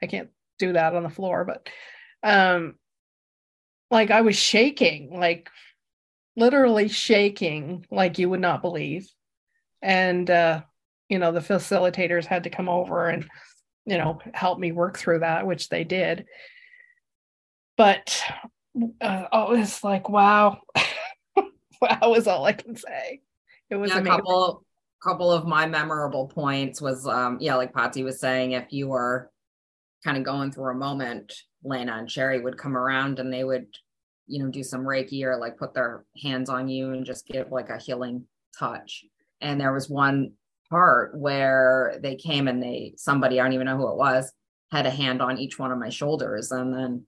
i 0.00 0.06
can't 0.06 0.28
do 0.60 0.74
that 0.74 0.94
on 0.94 1.02
the 1.02 1.10
floor 1.10 1.44
but 1.44 1.68
um 2.22 2.76
like 3.90 4.12
i 4.12 4.20
was 4.20 4.36
shaking 4.36 5.18
like 5.18 5.50
literally 6.36 6.86
shaking 6.86 7.84
like 7.90 8.20
you 8.20 8.30
would 8.30 8.40
not 8.40 8.62
believe. 8.62 9.10
And 9.82 10.30
uh 10.30 10.62
you 11.08 11.18
know 11.18 11.32
the 11.32 11.40
facilitators 11.40 12.24
had 12.24 12.44
to 12.44 12.50
come 12.50 12.68
over 12.68 13.08
and 13.08 13.28
you 13.88 13.96
know, 13.96 14.18
help 14.34 14.58
me 14.58 14.72
work 14.72 14.98
through 14.98 15.20
that, 15.20 15.46
which 15.46 15.68
they 15.68 15.82
did. 15.84 16.26
But 17.76 18.22
uh, 19.00 19.24
oh, 19.32 19.54
it's 19.54 19.82
like, 19.82 20.08
wow, 20.08 20.58
wow 21.80 22.14
is 22.14 22.26
all 22.26 22.44
I 22.44 22.52
can 22.52 22.76
say. 22.76 23.22
it 23.70 23.76
was 23.76 23.90
Yeah, 23.90 24.00
a 24.00 24.04
couple 24.04 24.64
couple 25.02 25.30
of 25.30 25.46
my 25.46 25.64
memorable 25.64 26.26
points 26.26 26.82
was 26.82 27.06
um 27.06 27.38
yeah, 27.40 27.54
like 27.54 27.72
Patsy 27.72 28.02
was 28.02 28.20
saying, 28.20 28.52
if 28.52 28.66
you 28.72 28.88
were 28.88 29.30
kind 30.04 30.18
of 30.18 30.24
going 30.24 30.52
through 30.52 30.72
a 30.72 30.74
moment, 30.74 31.32
Lana 31.64 31.96
and 31.96 32.10
Sherry 32.10 32.40
would 32.40 32.58
come 32.58 32.76
around 32.76 33.18
and 33.18 33.32
they 33.32 33.44
would, 33.44 33.66
you 34.26 34.42
know, 34.42 34.50
do 34.50 34.62
some 34.62 34.82
Reiki 34.82 35.22
or 35.24 35.38
like 35.38 35.56
put 35.56 35.72
their 35.72 36.04
hands 36.22 36.50
on 36.50 36.68
you 36.68 36.92
and 36.92 37.06
just 37.06 37.26
give 37.26 37.50
like 37.50 37.70
a 37.70 37.78
healing 37.78 38.26
touch. 38.58 39.04
And 39.40 39.60
there 39.60 39.72
was 39.72 39.88
one 39.88 40.32
part 40.70 41.16
where 41.16 41.98
they 42.02 42.16
came 42.16 42.48
and 42.48 42.62
they 42.62 42.94
somebody, 42.96 43.40
I 43.40 43.44
don't 43.44 43.52
even 43.52 43.66
know 43.66 43.76
who 43.76 43.90
it 43.90 43.96
was, 43.96 44.32
had 44.70 44.86
a 44.86 44.90
hand 44.90 45.22
on 45.22 45.38
each 45.38 45.58
one 45.58 45.72
of 45.72 45.78
my 45.78 45.88
shoulders. 45.88 46.50
And 46.50 46.72
then 46.72 47.06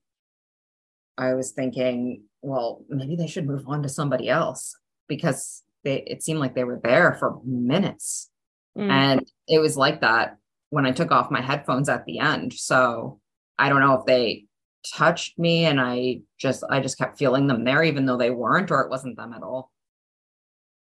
I 1.18 1.34
was 1.34 1.52
thinking, 1.52 2.24
well, 2.42 2.84
maybe 2.88 3.16
they 3.16 3.26
should 3.26 3.46
move 3.46 3.64
on 3.66 3.82
to 3.82 3.88
somebody 3.88 4.28
else 4.28 4.76
because 5.08 5.62
they 5.84 6.02
it 6.06 6.22
seemed 6.22 6.40
like 6.40 6.54
they 6.54 6.64
were 6.64 6.80
there 6.82 7.14
for 7.14 7.40
minutes. 7.44 8.30
Mm. 8.76 8.90
And 8.90 9.32
it 9.48 9.58
was 9.58 9.76
like 9.76 10.00
that 10.00 10.38
when 10.70 10.86
I 10.86 10.92
took 10.92 11.10
off 11.10 11.30
my 11.30 11.40
headphones 11.40 11.88
at 11.88 12.06
the 12.06 12.18
end. 12.20 12.54
So 12.54 13.20
I 13.58 13.68
don't 13.68 13.80
know 13.80 13.98
if 13.98 14.06
they 14.06 14.46
touched 14.94 15.38
me 15.38 15.66
and 15.66 15.80
I 15.80 16.20
just 16.38 16.64
I 16.70 16.80
just 16.80 16.96
kept 16.96 17.18
feeling 17.18 17.46
them 17.46 17.64
there 17.64 17.82
even 17.82 18.06
though 18.06 18.16
they 18.16 18.30
weren't 18.30 18.70
or 18.70 18.80
it 18.80 18.90
wasn't 18.90 19.16
them 19.16 19.32
at 19.34 19.42
all. 19.42 19.70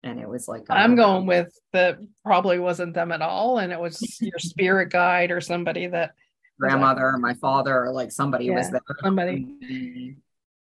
And 0.04 0.20
it 0.20 0.30
was 0.30 0.48
like 0.48 0.64
I'm 0.70 0.94
uh, 0.94 0.96
going 0.96 1.26
with 1.26 1.52
that 1.74 2.00
probably 2.24 2.58
wasn't 2.58 2.94
them 2.94 3.12
at 3.12 3.22
all, 3.22 3.58
and 3.60 3.72
it 3.74 3.80
was 3.80 4.20
your 4.22 4.40
spirit 4.40 4.92
guide 4.92 5.30
or 5.32 5.42
somebody 5.42 5.88
that 5.88 6.12
grandmother 6.60 7.06
or 7.06 7.18
my 7.18 7.34
father 7.36 7.84
or 7.84 7.92
like 7.92 8.12
somebody 8.12 8.50
was 8.50 8.70
there. 8.70 8.82
somebody 9.02 9.46
Mm, 9.64 10.16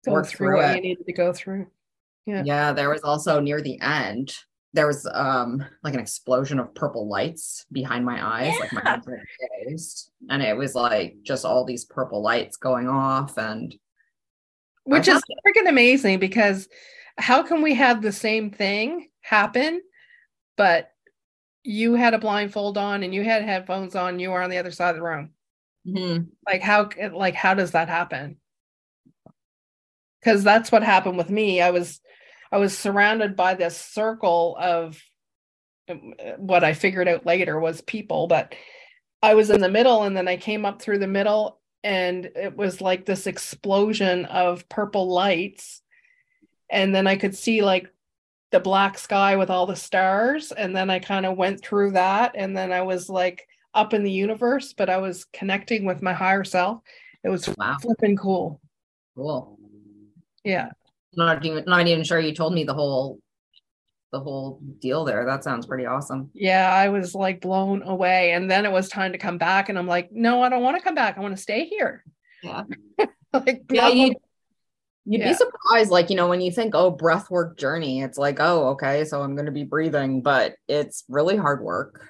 go 0.05 0.11
work 0.13 0.27
through 0.27 0.57
what 0.57 0.69
it. 0.71 0.75
you 0.75 0.81
needed 0.81 1.05
to 1.05 1.13
go 1.13 1.33
through. 1.33 1.67
Yeah. 2.25 2.43
Yeah, 2.45 2.73
there 2.73 2.89
was 2.89 3.01
also 3.01 3.39
near 3.39 3.61
the 3.61 3.79
end, 3.81 4.35
there 4.73 4.87
was 4.87 5.07
um 5.13 5.63
like 5.83 5.93
an 5.93 5.99
explosion 5.99 6.59
of 6.59 6.73
purple 6.73 7.07
lights 7.07 7.65
behind 7.71 8.05
my 8.05 8.25
eyes, 8.25 8.53
like 8.59 8.73
my 8.73 8.81
eyes 8.85 9.05
were. 9.05 9.21
And 10.29 10.41
it 10.41 10.57
was 10.57 10.75
like 10.75 11.17
just 11.23 11.45
all 11.45 11.63
these 11.63 11.85
purple 11.85 12.21
lights 12.21 12.57
going 12.57 12.87
off 12.87 13.37
and 13.37 13.75
Which 14.83 15.07
is 15.07 15.21
freaking 15.45 15.69
amazing 15.69 16.19
because 16.19 16.67
how 17.17 17.43
can 17.43 17.61
we 17.61 17.75
have 17.75 18.01
the 18.01 18.11
same 18.11 18.49
thing 18.49 19.07
happen, 19.23 19.81
but 20.57 20.91
you 21.63 21.95
had 21.95 22.13
a 22.13 22.19
blindfold 22.19 22.77
on 22.77 23.03
and 23.03 23.13
you 23.15 23.23
had 23.23 23.43
headphones 23.43 23.95
on, 23.95 24.19
you 24.19 24.31
were 24.31 24.43
on 24.43 24.51
the 24.51 24.59
other 24.59 24.71
side 24.71 24.91
of 24.91 24.97
the 24.97 25.03
room. 25.03 25.31
Mhm. 25.87 26.29
like 26.47 26.61
how 26.61 26.89
like 27.13 27.35
how 27.35 27.53
does 27.55 27.71
that 27.71 27.89
happen 27.89 28.37
because 30.19 30.43
that's 30.43 30.71
what 30.71 30.83
happened 30.83 31.17
with 31.17 31.29
me 31.29 31.61
i 31.61 31.71
was 31.71 31.99
i 32.51 32.57
was 32.57 32.77
surrounded 32.77 33.35
by 33.35 33.53
this 33.53 33.77
circle 33.77 34.55
of 34.59 35.01
um, 35.89 36.13
what 36.37 36.63
i 36.63 36.73
figured 36.73 37.07
out 37.07 37.25
later 37.25 37.59
was 37.59 37.81
people 37.81 38.27
but 38.27 38.55
i 39.21 39.33
was 39.33 39.49
in 39.49 39.61
the 39.61 39.69
middle 39.69 40.03
and 40.03 40.15
then 40.15 40.27
i 40.27 40.37
came 40.37 40.65
up 40.65 40.81
through 40.81 40.99
the 40.99 41.07
middle 41.07 41.59
and 41.83 42.25
it 42.35 42.55
was 42.55 42.79
like 42.79 43.05
this 43.05 43.27
explosion 43.27 44.25
of 44.25 44.67
purple 44.69 45.09
lights 45.09 45.81
and 46.69 46.95
then 46.95 47.07
i 47.07 47.15
could 47.17 47.35
see 47.35 47.61
like 47.61 47.89
the 48.53 48.59
black 48.59 48.99
sky 48.99 49.35
with 49.35 49.49
all 49.49 49.65
the 49.65 49.75
stars 49.75 50.51
and 50.51 50.75
then 50.75 50.87
i 50.91 50.99
kind 50.99 51.25
of 51.25 51.35
went 51.35 51.59
through 51.59 51.89
that 51.91 52.31
and 52.35 52.55
then 52.55 52.71
i 52.71 52.81
was 52.81 53.09
like 53.09 53.47
up 53.73 53.95
in 53.95 54.03
the 54.03 54.11
universe 54.11 54.73
but 54.73 54.91
i 54.91 54.97
was 54.97 55.25
connecting 55.33 55.85
with 55.85 56.03
my 56.03 56.13
higher 56.13 56.43
self 56.43 56.79
it 57.23 57.29
was 57.29 57.49
wow, 57.57 57.75
flipping 57.81 58.15
cool 58.15 58.61
cool. 59.15 59.57
yeah 60.43 60.69
Not 61.15 61.43
even 61.43 61.63
not 61.65 61.87
even 61.87 62.03
sure 62.03 62.19
you 62.19 62.33
told 62.35 62.53
me 62.53 62.63
the 62.63 62.75
whole 62.75 63.19
the 64.11 64.19
whole 64.19 64.59
deal 64.79 65.03
there. 65.03 65.25
That 65.25 65.43
sounds 65.43 65.65
pretty 65.65 65.87
awesome. 65.87 66.29
yeah 66.35 66.71
i 66.71 66.89
was 66.89 67.15
like 67.15 67.41
blown 67.41 67.81
away 67.81 68.33
and 68.33 68.51
then 68.51 68.67
it 68.67 68.71
was 68.71 68.87
time 68.87 69.13
to 69.13 69.17
come 69.17 69.39
back 69.39 69.69
and 69.69 69.79
i'm 69.79 69.87
like 69.87 70.11
no 70.11 70.43
i 70.43 70.49
don't 70.49 70.61
want 70.61 70.77
to 70.77 70.83
come 70.83 70.93
back 70.93 71.17
i 71.17 71.21
want 71.21 71.35
to 71.35 71.41
stay 71.41 71.65
here 71.65 72.03
Yeah. 72.43 72.63
like 73.33 73.63
Yeah, 73.71 73.87
you 73.87 74.13
You'd 75.05 75.19
Yeah. 75.21 75.29
be 75.29 75.33
surprised, 75.33 75.91
like, 75.91 76.09
you 76.09 76.15
know, 76.15 76.29
when 76.29 76.41
you 76.41 76.51
think, 76.51 76.73
oh, 76.75 76.95
breathwork 76.95 77.57
journey, 77.57 78.01
it's 78.01 78.17
like, 78.17 78.37
oh, 78.39 78.69
okay, 78.69 79.03
so 79.03 79.21
I'm 79.21 79.35
going 79.35 79.45
to 79.47 79.51
be 79.51 79.65
breathing, 79.65 80.21
but 80.21 80.55
it's 80.67 81.03
really 81.09 81.35
hard 81.35 81.61
work, 81.61 82.07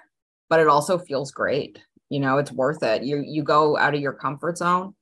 but 0.50 0.60
it 0.60 0.68
also 0.68 0.98
feels 1.00 1.32
great. 1.32 1.80
You 2.10 2.20
know, 2.20 2.38
it's 2.38 2.52
worth 2.52 2.84
it. 2.84 3.04
You 3.04 3.24
you 3.26 3.44
go 3.44 3.76
out 3.78 3.96
of 3.96 4.02
your 4.02 4.14
comfort 4.14 4.58
zone, 4.60 4.94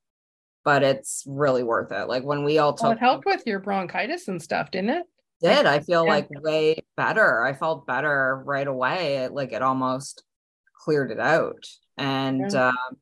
but 0.63 0.84
it's 0.84 1.23
really 1.27 1.63
worth 1.63 1.91
it. 1.91 2.08
Like 2.08 2.23
when 2.23 2.43
we 2.45 2.58
all 2.60 2.77
well, 2.80 2.91
took 2.91 2.97
it 2.97 2.99
helped 2.99 3.25
with 3.25 3.43
your 3.45 3.60
bronchitis 3.60 4.27
and 4.30 4.41
stuff 4.41 4.71
didn't 4.71 4.91
it 4.91 5.06
did, 5.41 5.65
I 5.65 5.80
feel 5.80 6.06
Yeah. 6.06 6.12
like 6.12 6.30
way 6.30 6.77
better. 6.95 7.43
I 7.43 7.54
felt 7.54 7.88
better 7.88 8.41
right 8.45 8.67
away. 8.67 9.17
It, 9.17 9.32
like 9.34 9.54
it 9.54 9.62
almost 9.62 10.23
cleared 10.86 11.12
it 11.12 11.19
out. 11.19 11.65
And 11.97 12.54
Yeah. 12.54 12.67
um, 12.67 12.97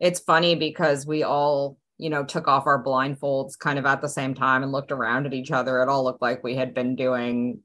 it's 0.00 0.20
funny 0.20 0.54
because 0.56 1.06
we 1.06 1.22
all, 1.22 1.78
you 2.04 2.10
know, 2.10 2.22
took 2.22 2.46
off 2.48 2.66
our 2.66 2.84
blindfolds 2.84 3.58
kind 3.58 3.78
of 3.78 3.86
at 3.86 4.02
the 4.02 4.08
same 4.10 4.34
time 4.34 4.62
and 4.62 4.70
looked 4.70 4.92
around 4.92 5.24
at 5.24 5.32
each 5.32 5.50
other. 5.50 5.82
It 5.82 5.88
all 5.88 6.04
looked 6.04 6.20
like 6.20 6.44
we 6.44 6.54
had 6.54 6.74
been 6.74 6.96
doing 6.96 7.60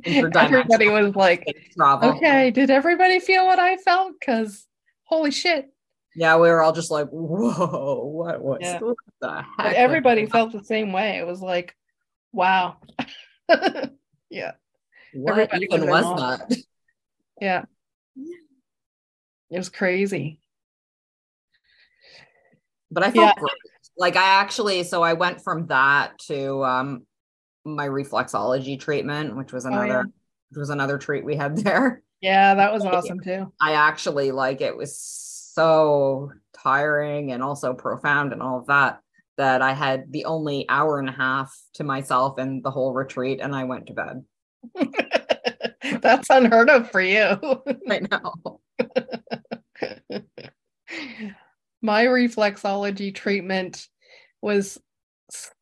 everybody 0.07 0.89
was 0.89 1.15
like 1.15 1.45
travel. 1.77 2.11
okay 2.17 2.51
did 2.51 2.71
everybody 2.71 3.21
feel 3.21 3.45
what 3.47 3.59
i 3.59 3.77
felt 3.79 4.13
because 4.19 4.67
holy 5.05 5.31
shit 5.31 5.71
Yeah, 6.15 6.37
we 6.37 6.49
were 6.49 6.61
all 6.63 6.73
just 6.73 6.91
like, 6.91 7.09
whoa, 7.09 8.05
what 8.05 8.43
was 8.43 8.59
Yeah. 8.61 8.79
what 8.81 8.97
the 9.21 9.43
heck? 9.59 9.75
everybody 9.77 10.27
felt 10.27 10.53
the 10.53 10.63
same 10.65 10.93
way 10.93 11.17
it 11.19 11.27
was 11.27 11.41
like 11.41 11.75
wow 12.33 12.77
yeah 14.31 14.53
what 15.15 15.33
everybody 15.33 15.65
even 15.71 15.89
was 15.89 16.05
was 16.05 16.39
that? 16.49 16.57
yeah 17.41 17.65
it 19.51 19.59
was 19.59 19.69
crazy 19.69 20.39
but 22.93 23.03
I 23.03 23.11
felt 23.11 23.17
Yeah. 23.17 23.33
great. 23.35 23.53
Like 23.97 24.17
I 24.17 24.41
actually, 24.41 24.85
so 24.85 25.03
I 25.03 25.13
went 25.15 25.43
from 25.43 25.67
that 25.67 26.19
to 26.29 26.65
um 26.65 27.07
my 27.65 27.89
reflexology 27.89 28.79
treatment, 28.81 29.37
which 29.37 29.53
was 29.53 29.65
Oh, 29.67 29.71
yeah. 29.71 29.79
another 29.85 30.05
which 30.51 30.59
was 30.59 30.71
another 30.71 30.99
treat 30.99 31.25
we 31.25 31.37
had 31.37 31.57
there. 31.65 32.03
yeah 32.21 32.55
that 32.55 32.73
was 32.73 32.85
awesome 32.85 33.21
too 33.21 33.53
I 33.61 33.75
actually 33.75 34.31
like 34.33 34.61
it 34.61 34.77
was 34.77 34.97
so 34.99 36.33
tiring 36.63 37.33
and 37.33 37.43
also 37.43 37.75
profound 37.75 38.33
and 38.33 38.43
all 38.43 38.59
of 38.61 38.67
that 38.67 39.01
that 39.39 39.63
I 39.63 39.73
had 39.73 40.13
the 40.13 40.27
only 40.27 40.67
hour 40.69 40.99
and 40.99 41.09
a 41.09 41.13
half 41.13 41.57
to 41.75 41.85
myself 41.85 42.39
in 42.39 42.63
the 42.63 42.71
whole 42.71 42.93
retreat 42.93 43.41
and 43.43 43.55
I 43.55 43.65
went 43.65 43.87
to 43.89 43.95
bed. 43.95 44.25
that's 46.03 46.31
unheard 46.31 46.71
of 46.71 46.91
for 46.91 47.01
you 47.01 47.39
I 47.91 48.01
know. 48.11 48.61
My 51.83 52.05
reflexology 52.07 53.15
treatment 53.15 53.89
was 54.41 54.79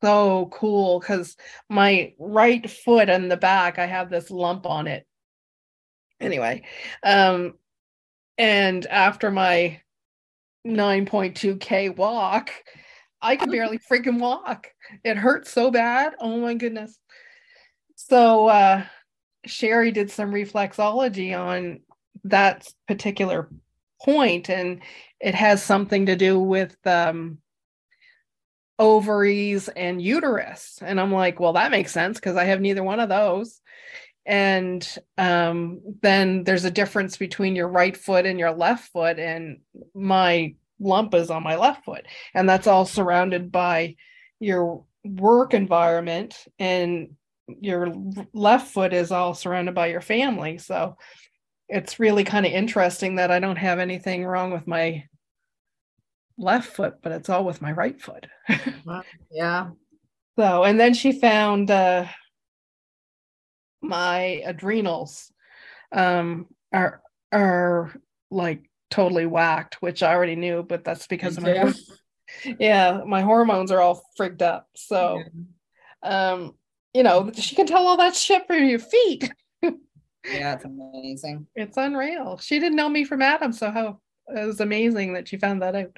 so 0.03 0.49
cool 0.53 1.01
because 1.01 1.37
my 1.69 2.13
right 2.19 2.69
foot 2.69 3.09
in 3.09 3.29
the 3.29 3.37
back 3.37 3.79
i 3.79 3.87
have 3.87 4.11
this 4.11 4.31
lump 4.31 4.67
on 4.67 4.87
it. 4.87 5.07
Anyway 6.21 6.63
um 7.05 7.55
and 8.37 8.87
after 8.87 9.31
my 9.31 9.81
9.2k 10.67 11.97
walk 11.97 12.51
i 13.23 13.37
could 13.37 13.51
barely 13.51 13.79
freaking 13.91 14.19
walk. 14.19 14.69
It 15.05 15.17
hurt 15.17 15.47
so 15.47 15.71
bad. 15.71 16.15
Oh 16.21 16.39
my 16.39 16.55
goodness. 16.55 16.99
So 17.97 18.49
uh 18.49 18.85
sherry 19.47 19.93
did 19.93 20.11
some 20.11 20.33
reflexology 20.33 21.39
on 21.39 21.81
that 22.25 22.69
particular 22.87 23.49
point 24.05 24.49
and 24.49 24.83
it 25.21 25.35
has 25.35 25.63
something 25.63 26.07
to 26.07 26.17
do 26.17 26.39
with 26.39 26.77
um 26.87 27.39
ovaries 28.79 29.69
and 29.69 30.01
uterus. 30.01 30.79
And 30.83 31.01
i'm 31.01 31.13
like 31.13 31.39
well 31.39 31.53
that 31.55 31.71
makes 31.71 31.93
sense 31.93 32.19
because 32.19 32.37
i 32.37 32.45
have 32.45 32.61
neither 32.61 32.83
one 32.83 33.01
of 33.01 33.09
those. 33.09 33.61
And 34.27 34.87
um 35.19 35.81
then 36.03 36.45
there's 36.45 36.65
a 36.65 36.71
difference 36.71 37.17
between 37.17 37.57
your 37.57 37.69
right 37.69 37.97
foot 37.97 38.27
and 38.27 38.39
your 38.39 38.53
left 38.53 38.91
foot 38.93 39.19
and 39.19 39.59
my 39.95 40.55
lump 40.81 41.15
is 41.15 41.31
on 41.31 41.43
my 41.43 41.57
left 41.57 41.85
foot. 41.85 42.07
And 42.35 42.49
that's 42.49 42.67
all 42.67 42.87
surrounded 42.87 43.53
by 43.53 43.97
your 44.39 44.85
work 45.05 45.55
environment 45.55 46.37
and 46.59 47.11
your 47.61 47.93
left 48.33 48.73
foot 48.73 48.93
is 48.93 49.11
all 49.13 49.35
surrounded 49.35 49.75
by 49.75 49.89
your 49.89 50.01
family. 50.01 50.59
So 50.59 50.97
it's 51.71 52.01
really 52.01 52.25
kind 52.25 52.45
of 52.45 52.53
interesting 52.53 53.17
that 53.17 53.31
I 53.31 53.39
don't 53.39 53.57
have 53.57 53.79
anything 53.79 54.25
wrong 54.25 54.51
with 54.51 54.67
my 54.67 55.05
left 56.37 56.73
foot, 56.75 56.97
but 57.03 57.13
it's 57.13 57.29
all 57.29 57.45
with 57.45 57.63
my 57.63 57.73
right 57.73 58.01
foot. 58.01 58.27
Yeah. 59.31 59.71
so, 60.37 60.65
and 60.65 60.79
then 60.81 60.95
she 60.95 61.13
found 61.13 61.71
uh, 61.71 62.07
my 63.81 64.43
adrenals 64.45 65.33
um, 65.93 66.47
are 66.73 67.03
are 67.33 67.95
like 68.31 68.69
totally 68.91 69.27
whacked, 69.27 69.81
which 69.81 70.03
I 70.03 70.13
already 70.13 70.37
knew, 70.37 70.65
but 70.65 70.83
that's 70.83 71.07
because 71.07 71.37
of 71.37 71.45
my 71.45 71.55
Yeah. 71.55 71.73
yeah, 72.59 73.01
my 73.07 73.21
hormones 73.23 73.71
are 73.71 73.81
all 73.81 74.03
frigged 74.19 74.43
up. 74.43 74.67
So, 74.75 75.23
um, 76.03 76.55
you 76.93 77.05
know, 77.05 77.31
she 77.35 77.55
can 77.55 77.67
tell 77.67 77.87
all 77.87 77.97
that 77.99 78.17
shit 78.17 78.47
from 78.49 78.65
your 78.65 78.81
feet. 78.81 79.33
Yeah, 80.25 80.55
it's 80.55 80.65
amazing. 80.65 81.47
It's 81.55 81.77
unreal. 81.77 82.39
She 82.39 82.59
didn't 82.59 82.77
know 82.77 82.89
me 82.89 83.05
from 83.05 83.23
Adam, 83.23 83.53
so 83.53 83.71
how 83.71 84.01
it 84.29 84.47
was 84.47 84.61
amazing 84.61 85.15
that 85.15 85.29
she 85.29 85.37
found 85.39 85.63
that 85.63 85.75
out. 85.75 85.97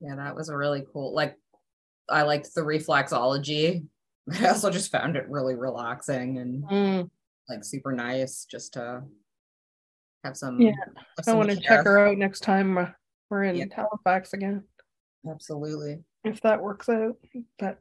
Yeah, 0.00 0.16
that 0.16 0.34
was 0.34 0.48
a 0.48 0.56
really 0.56 0.84
cool. 0.92 1.14
Like, 1.14 1.36
I 2.08 2.22
liked 2.22 2.54
the 2.54 2.60
reflexology. 2.60 3.86
I 4.40 4.48
also 4.48 4.70
just 4.70 4.92
found 4.92 5.16
it 5.16 5.28
really 5.28 5.54
relaxing 5.54 6.38
and 6.38 6.64
Mm, 6.64 7.10
like 7.48 7.64
super 7.64 7.92
nice 7.92 8.44
just 8.44 8.74
to 8.74 9.02
have 10.24 10.36
some. 10.36 10.60
Yeah, 10.60 10.72
have 11.18 11.28
I 11.28 11.34
want 11.34 11.50
to 11.50 11.56
check 11.60 11.84
her 11.84 12.06
out 12.06 12.18
next 12.18 12.40
time 12.40 12.94
we're 13.30 13.44
in 13.44 13.56
Yeah. 13.56 13.64
Halifax 13.74 14.32
again, 14.34 14.62
Absolutely. 15.28 16.04
if 16.24 16.40
that 16.42 16.62
works 16.62 16.88
out. 16.88 17.16
But 17.58 17.78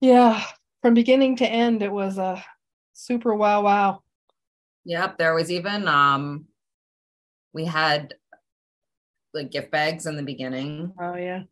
yeah, 0.00 0.44
from 0.82 0.94
beginning 0.94 1.36
to 1.36 1.46
end, 1.48 1.82
it 1.82 1.90
was 1.90 2.18
a 2.18 2.44
super 3.02 3.34
wow 3.34 3.62
wow. 3.62 4.02
Yep. 4.84 5.18
There 5.18 5.34
was 5.34 5.50
even 5.50 5.88
um 5.88 6.46
we 7.52 7.64
had 7.64 8.14
like 9.34 9.50
gift 9.50 9.70
bags 9.70 10.06
in 10.06 10.16
the 10.16 10.22
beginning 10.22 10.92
Oh 11.00 11.16
yeah. 11.16 11.42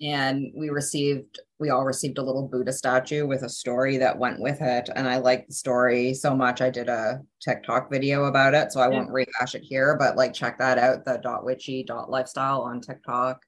and 0.00 0.52
we 0.56 0.68
received 0.68 1.38
we 1.58 1.70
all 1.70 1.84
received 1.84 2.18
a 2.18 2.22
little 2.22 2.46
Buddha 2.48 2.72
statue 2.72 3.26
with 3.26 3.42
a 3.42 3.48
story 3.48 3.96
that 3.98 4.18
went 4.18 4.40
with 4.40 4.60
it. 4.60 4.88
And 4.96 5.08
I 5.08 5.18
liked 5.18 5.48
the 5.48 5.54
story 5.54 6.12
so 6.12 6.34
much 6.34 6.60
I 6.60 6.70
did 6.70 6.88
a 6.88 7.20
TikTok 7.40 7.88
video 7.90 8.24
about 8.24 8.52
it. 8.54 8.72
So 8.72 8.80
I 8.80 8.88
Yeah. 8.90 8.96
won't 8.98 9.10
rehash 9.12 9.54
it 9.54 9.62
here, 9.62 9.96
but 9.98 10.16
like 10.16 10.34
check 10.34 10.58
that 10.58 10.76
out, 10.78 11.04
the 11.04 11.18
dot 11.22 11.44
witchy 11.44 11.84
dot 11.84 12.10
lifestyle 12.10 12.62
on 12.62 12.80
TikTok. 12.80 13.40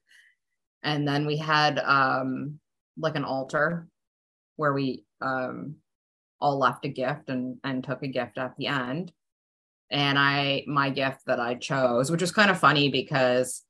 And 0.83 1.07
then 1.07 1.25
we 1.27 1.37
had 1.37 1.77
um 1.79 2.59
like 2.97 3.15
an 3.15 3.25
altar 3.25 3.87
where 4.55 4.73
we 4.73 5.03
um 5.21 5.75
all 6.39 6.57
left 6.57 6.85
a 6.85 6.89
gift 6.89 7.29
and 7.29 7.57
and 7.63 7.83
took 7.83 8.03
a 8.03 8.07
gift 8.07 8.37
at 8.37 8.55
the 8.57 8.67
end. 8.67 9.11
And 9.91 10.17
I 10.17 10.63
my 10.67 10.89
gift 10.89 11.21
that 11.27 11.39
I 11.39 11.55
chose, 11.55 12.11
which 12.11 12.21
was 12.21 12.31
kind 12.31 12.51
of 12.51 12.59
funny 12.59 12.89
because 12.89 13.63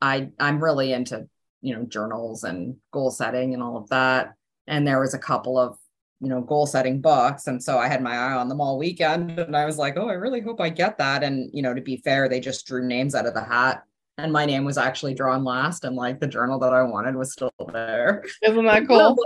I 0.00 0.30
I'm 0.38 0.62
really 0.62 0.92
into 0.92 1.28
you 1.60 1.74
know 1.74 1.84
journals 1.84 2.44
and 2.44 2.76
goal 2.92 3.10
setting 3.10 3.54
and 3.54 3.62
all 3.62 3.76
of 3.76 3.88
that. 3.88 4.34
And 4.66 4.86
there 4.86 5.00
was 5.00 5.14
a 5.14 5.18
couple 5.18 5.58
of 5.58 5.78
you 6.20 6.28
know 6.28 6.40
goal 6.40 6.66
setting 6.66 7.00
books. 7.00 7.46
And 7.46 7.62
so 7.62 7.78
i 7.78 7.88
had 7.88 8.02
my 8.02 8.16
eye 8.16 8.32
on 8.32 8.48
them 8.48 8.60
all 8.60 8.78
weekend 8.78 9.38
and 9.38 9.56
i 9.56 9.64
was 9.64 9.78
like 9.78 9.96
oh 9.96 10.08
i 10.08 10.14
really 10.14 10.40
hope 10.40 10.60
i 10.60 10.68
get 10.68 10.98
that. 10.98 11.22
And 11.22 11.50
you 11.52 11.62
know 11.62 11.74
to 11.74 11.80
be 11.80 11.98
fair 11.98 12.28
they 12.28 12.40
just 12.40 12.66
drew 12.66 12.86
names 12.86 13.14
out 13.14 13.26
of 13.26 13.34
the 13.34 13.44
hat. 13.44 13.84
And 14.16 14.32
my 14.32 14.44
name 14.46 14.64
was 14.64 14.78
actually 14.78 15.14
drawn 15.14 15.42
last 15.42 15.84
and 15.84 15.96
like 15.96 16.20
the 16.20 16.26
journal 16.28 16.58
that 16.60 16.72
i 16.72 16.82
wanted 16.82 17.16
was 17.16 17.32
still 17.32 17.52
there. 17.72 18.24
Isn't 18.42 18.64
that 18.64 18.86
cool? 18.88 19.16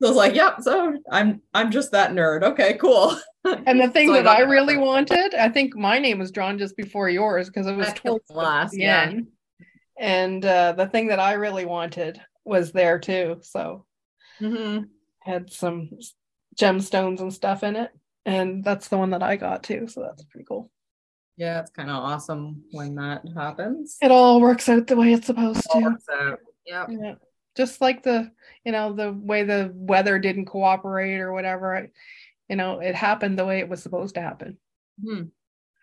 So 0.00 0.06
i 0.08 0.10
was 0.10 0.16
like 0.16 0.34
yep 0.34 0.60
so 0.60 0.96
i'm 1.10 1.40
i'm 1.54 1.70
just 1.70 1.92
that 1.92 2.10
nerd 2.12 2.42
okay 2.42 2.74
cool 2.78 3.16
And 3.66 3.78
the 3.78 3.90
thing 3.90 4.08
So 4.08 4.14
that 4.14 4.24
got 4.24 4.38
I 4.38 4.40
really 4.44 4.78
one. 4.78 4.86
wanted, 4.86 5.34
I 5.34 5.50
think 5.50 5.76
my 5.76 5.98
name 5.98 6.18
was 6.18 6.30
drawn 6.30 6.56
just 6.58 6.78
before 6.78 7.10
yours 7.10 7.48
because 7.50 7.66
it 7.66 7.76
was 7.76 7.88
That 7.88 7.96
towards 7.96 8.24
was 8.30 8.36
last, 8.38 8.70
the 8.70 8.78
yeah. 8.84 9.02
end. 9.02 9.26
And 10.00 10.42
uh, 10.46 10.72
the 10.72 10.86
thing 10.86 11.08
that 11.08 11.20
I 11.20 11.34
really 11.34 11.66
wanted 11.66 12.18
was 12.46 12.72
there 12.72 12.98
too. 12.98 13.40
So 13.42 13.84
Mhm. 14.40 14.88
had 15.20 15.52
some 15.52 15.90
gemstones 16.56 17.20
and 17.20 17.30
stuff 17.34 17.62
in 17.64 17.76
it. 17.76 17.90
And 18.24 18.64
that's 18.64 18.88
the 18.88 18.96
one 18.96 19.10
that 19.10 19.22
I 19.22 19.36
got 19.36 19.62
too. 19.62 19.88
So 19.88 20.00
that's 20.00 20.24
pretty 20.24 20.46
cool. 20.48 20.70
yeah 21.36 21.60
it's 21.60 21.70
kind 21.70 21.90
of 21.90 21.96
awesome 21.96 22.62
when 22.70 22.94
that 22.94 23.24
happens 23.36 23.98
It 24.00 24.10
all 24.10 24.40
works 24.40 24.70
out 24.70 24.86
the 24.86 24.96
way 24.96 25.12
it's 25.12 25.26
supposed 25.26 25.66
All 25.74 25.80
to. 25.82 25.86
works 25.88 26.06
out. 26.10 26.38
Yep. 26.64 26.88
Yeah. 26.98 27.14
Just 27.56 27.82
like 27.82 28.02
the, 28.02 28.30
you 28.64 28.72
know, 28.72 28.92
the 28.92 29.12
way 29.12 29.44
the 29.44 29.70
weather 29.74 30.18
didn't 30.18 30.46
cooperate 30.46 31.18
or 31.20 31.32
whatever. 31.32 31.88
You 32.48 32.56
know, 32.56 32.80
it 32.80 32.94
happened 32.94 33.38
the 33.38 33.46
way 33.46 33.58
it 33.60 33.68
was 33.68 33.82
supposed 33.82 34.14
to 34.16 34.20
happen. 34.20 34.58
Hmm. 35.02 35.24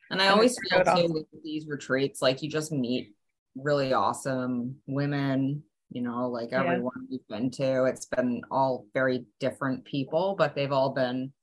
And 0.10 0.22
I 0.22 0.26
And 0.26 0.34
always 0.34 0.58
feel 0.70 0.84
too 0.84 1.14
with 1.14 1.26
these 1.44 1.68
retreats, 1.68 2.22
like 2.22 2.42
you 2.42 2.50
just 2.50 2.72
meet 2.72 3.16
really 3.56 3.94
awesome 3.94 4.76
women, 4.86 5.64
you 5.90 6.02
know, 6.02 6.30
like 6.30 6.52
Yeah. 6.52 6.64
everyone 6.64 7.08
we've 7.10 7.28
been 7.28 7.50
to. 7.52 7.86
It's 7.86 8.06
been 8.06 8.42
all 8.52 8.86
very 8.94 9.26
different 9.40 9.86
people, 9.86 10.36
but 10.38 10.56
they've 10.56 10.72
all 10.72 10.92
been 10.92 11.34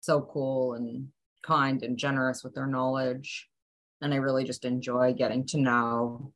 so 0.00 0.22
cool 0.22 0.74
and 0.74 1.08
kind 1.42 1.82
and 1.82 1.96
generous 1.96 2.44
with 2.44 2.54
their 2.54 2.66
knowledge. 2.66 3.48
And 4.00 4.12
I 4.12 4.18
really 4.18 4.44
just 4.44 4.64
enjoy 4.64 5.12
getting 5.14 5.46
to 5.46 5.58
know 5.58 6.32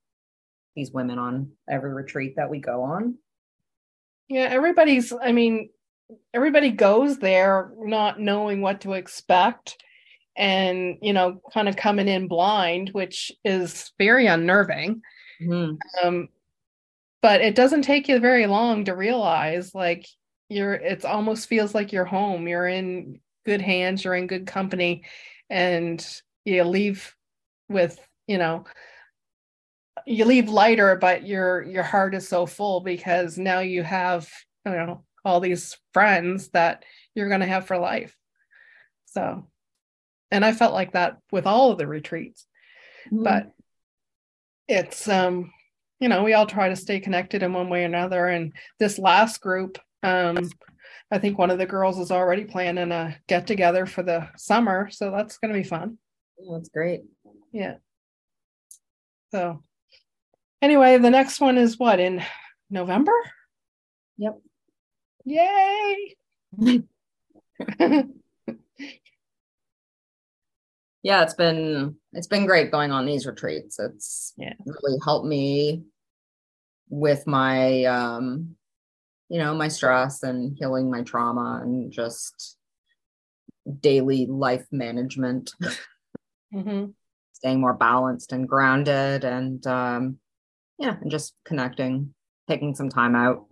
these 0.74 0.90
women 0.92 1.18
on 1.18 1.52
every 1.68 1.92
retreat 1.92 2.36
that 2.36 2.50
we 2.50 2.58
go 2.58 2.82
on. 2.82 3.18
Yeah, 4.28 4.48
everybody's, 4.50 5.12
I 5.12 5.32
mean, 5.32 5.70
everybody 6.32 6.70
goes 6.70 7.18
there 7.18 7.72
not 7.78 8.20
knowing 8.20 8.60
what 8.60 8.80
to 8.82 8.94
expect 8.94 9.82
and, 10.36 10.96
you 11.02 11.12
know, 11.12 11.40
kind 11.52 11.68
of 11.68 11.76
coming 11.76 12.08
in 12.08 12.28
blind, 12.28 12.90
which 12.90 13.30
is 13.44 13.92
very 13.98 14.26
unnerving. 14.26 15.02
Mhm. 15.42 15.78
Um, 16.02 16.28
but 17.20 17.40
it 17.40 17.54
doesn't 17.54 17.82
take 17.82 18.08
you 18.08 18.18
very 18.18 18.46
long 18.46 18.84
to 18.84 18.96
realize 18.96 19.74
like 19.74 20.06
you're, 20.48 20.74
it's 20.74 21.04
almost 21.04 21.48
feels 21.48 21.74
like 21.74 21.92
you're 21.92 22.04
home. 22.04 22.48
You're 22.48 22.68
in 22.68 23.20
good 23.44 23.60
hands, 23.60 24.04
you're 24.04 24.14
in 24.14 24.26
good 24.26 24.46
company, 24.46 25.04
and 25.50 26.04
you 26.44 26.64
leave 26.64 27.14
with, 27.68 27.98
you 28.26 28.38
know, 28.38 28.64
you 30.06 30.24
leave 30.24 30.48
lighter, 30.48 30.96
but 30.96 31.26
your 31.26 31.62
your 31.62 31.82
heart 31.82 32.14
is 32.14 32.28
so 32.28 32.46
full 32.46 32.80
because 32.80 33.38
now 33.38 33.60
you 33.60 33.82
have, 33.82 34.28
you 34.66 34.72
know, 34.72 35.04
all 35.24 35.40
these 35.40 35.76
friends 35.92 36.48
that 36.50 36.84
you're 37.14 37.28
gonna 37.28 37.46
have 37.46 37.66
for 37.66 37.78
life. 37.78 38.16
So 39.06 39.46
and 40.30 40.44
I 40.44 40.52
felt 40.52 40.72
like 40.72 40.92
that 40.92 41.18
with 41.30 41.46
all 41.46 41.70
of 41.70 41.78
the 41.78 41.86
retreats 41.86 42.46
but 43.10 43.50
it's 44.68 45.08
um 45.08 45.52
you 46.00 46.08
know 46.08 46.22
we 46.22 46.34
all 46.34 46.46
try 46.46 46.68
to 46.68 46.76
stay 46.76 47.00
connected 47.00 47.42
in 47.42 47.52
one 47.52 47.68
way 47.68 47.82
or 47.82 47.86
another 47.86 48.26
and 48.28 48.52
this 48.78 48.98
last 48.98 49.40
group 49.40 49.78
um 50.02 50.38
i 51.10 51.18
think 51.18 51.38
one 51.38 51.50
of 51.50 51.58
the 51.58 51.66
girls 51.66 51.98
is 51.98 52.10
already 52.10 52.44
planning 52.44 52.92
a 52.92 53.16
get 53.28 53.46
together 53.46 53.86
for 53.86 54.02
the 54.02 54.28
summer 54.36 54.88
so 54.90 55.10
that's 55.10 55.38
going 55.38 55.52
to 55.52 55.58
be 55.58 55.66
fun 55.66 55.98
that's 56.52 56.68
great. 56.68 57.02
yeah 57.52 57.74
so 59.30 59.62
anyway 60.62 60.96
the 60.96 61.10
next 61.10 61.40
one 61.40 61.58
is 61.58 61.78
what 61.78 62.00
in 62.00 62.22
november? 62.70 63.12
Yep. 64.18 64.40
yay! 65.24 66.14
Yeah 71.04 71.24
it's 71.24 71.34
been 71.34 71.96
it's 72.12 72.28
been 72.28 72.46
great 72.46 72.70
going 72.70 72.92
on 72.92 73.06
these 73.06 73.26
retreats. 73.26 73.80
It's 73.80 74.34
Yeah. 74.36 74.52
really 74.64 74.98
helped 75.04 75.26
me 75.26 75.82
with 76.88 77.26
my 77.26 77.82
um 77.84 78.54
you 79.28 79.38
know 79.38 79.52
my 79.52 79.66
stress 79.66 80.22
and 80.22 80.56
healing 80.56 80.90
my 80.92 81.02
trauma 81.02 81.58
and 81.60 81.90
just 81.90 82.56
daily 83.80 84.26
life 84.26 84.66
management. 84.70 85.50
Hmm 86.52 86.84
staying 87.32 87.60
more 87.60 87.74
balanced 87.74 88.30
and 88.32 88.46
grounded 88.48 89.24
and 89.24 89.66
um 89.66 90.18
yeah 90.82 90.96
and 91.00 91.10
just 91.10 91.34
connecting 91.44 92.12
taking 92.48 92.74
some 92.74 92.88
time 92.90 93.14
out 93.14 93.46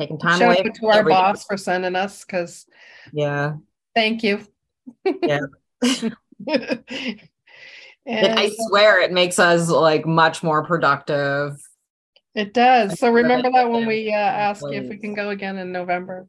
taking 0.00 0.18
time 0.18 0.38
shout 0.38 0.48
away 0.48 0.62
out 0.66 0.74
to 0.74 0.86
our 0.86 1.04
boss 1.04 1.44
for 1.44 1.58
sending 1.58 1.94
us 1.94 2.24
because 2.24 2.66
yeah 3.12 3.52
thank 3.94 4.22
you 4.22 4.40
Yeah. 5.04 5.40
and 6.46 7.20
I 8.06 8.50
swear 8.66 9.00
it 9.00 9.12
makes 9.12 9.38
us 9.38 9.68
like 9.68 10.06
much 10.06 10.42
more 10.42 10.64
productive 10.64 11.56
It 12.34 12.52
does. 12.54 12.98
So 12.98 13.10
remember 13.10 13.50
that 13.52 13.70
when 13.70 13.86
we 13.86 14.10
uh, 14.10 14.16
ask 14.16 14.62
you 14.62 14.72
if 14.72 14.88
we 14.88 14.96
can 14.96 15.14
go 15.14 15.28
again 15.30 15.58
in 15.58 15.70
November. 15.70 16.26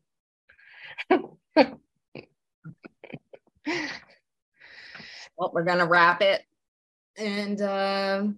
well 1.10 1.80
we're 5.54 5.63
gonna 5.63 5.86
wrap 5.86 6.22
it 6.22 6.42
and 7.18 7.62
um 7.62 8.38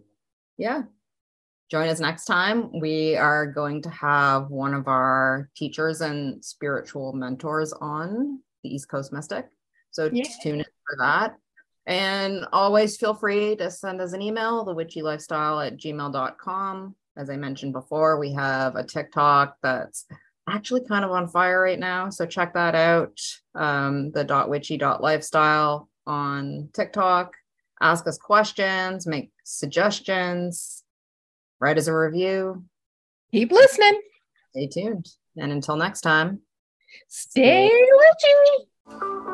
yeah 0.58 0.84
join 1.76 1.90
us 1.90 2.00
next 2.00 2.24
time. 2.24 2.70
We 2.80 3.18
are 3.18 3.46
going 3.46 3.82
to 3.82 3.90
have 3.90 4.50
one 4.50 4.74
of 4.74 4.88
our 4.88 5.50
teachers 5.58 6.00
and 6.00 6.42
spiritual 6.42 7.12
mentors 7.12 7.74
on 7.74 8.40
the 8.64 8.74
east 8.74 8.88
coast 8.88 9.12
mystic. 9.12 9.50
So 9.92 10.10
Yay. 10.10 10.24
tune 10.42 10.60
in 10.60 10.66
for 10.88 10.96
that. 11.00 11.36
And 11.86 12.46
always 12.54 12.96
feel 12.96 13.14
free 13.14 13.58
to 13.58 13.70
send 13.70 14.00
us 14.00 14.14
an 14.14 14.22
email 14.22 14.64
the 14.64 14.74
witchy 14.74 15.02
lifestyle 15.02 15.60
at 15.60 15.76
gmail.com 15.76 16.96
as 17.18 17.30
i 17.30 17.36
mentioned 17.36 17.74
before 17.74 18.18
we 18.18 18.32
have 18.32 18.78
a 18.78 18.84
tiktok 18.84 19.58
that's 19.62 20.06
actually 20.48 20.86
kind 20.86 21.04
of 21.04 21.12
on 21.12 21.28
fire 21.28 21.60
right 21.60 21.80
now. 21.80 22.10
So 22.10 22.26
check 22.26 22.54
that 22.54 22.74
out. 22.74 23.20
Um, 23.54 24.12
the 24.12 24.24
dot 24.24 24.50
witchy 24.50 24.78
dot 24.78 25.04
lifestyle 25.04 25.90
on 26.08 26.70
tiktok. 26.72 27.34
Ask 27.82 28.08
us 28.08 28.18
questions 28.18 29.06
make 29.06 29.34
suggestions 29.44 30.85
write 31.60 31.78
us 31.78 31.88
a 31.88 31.96
review 31.96 32.64
Keep 33.32 33.52
listening. 33.52 34.00
stay 34.52 34.68
tuned 34.68 35.08
and 35.38 35.52
until 35.52 35.76
next 35.76 36.02
time 36.02 36.42
Stay 37.10 37.70
witchy. 37.92 39.26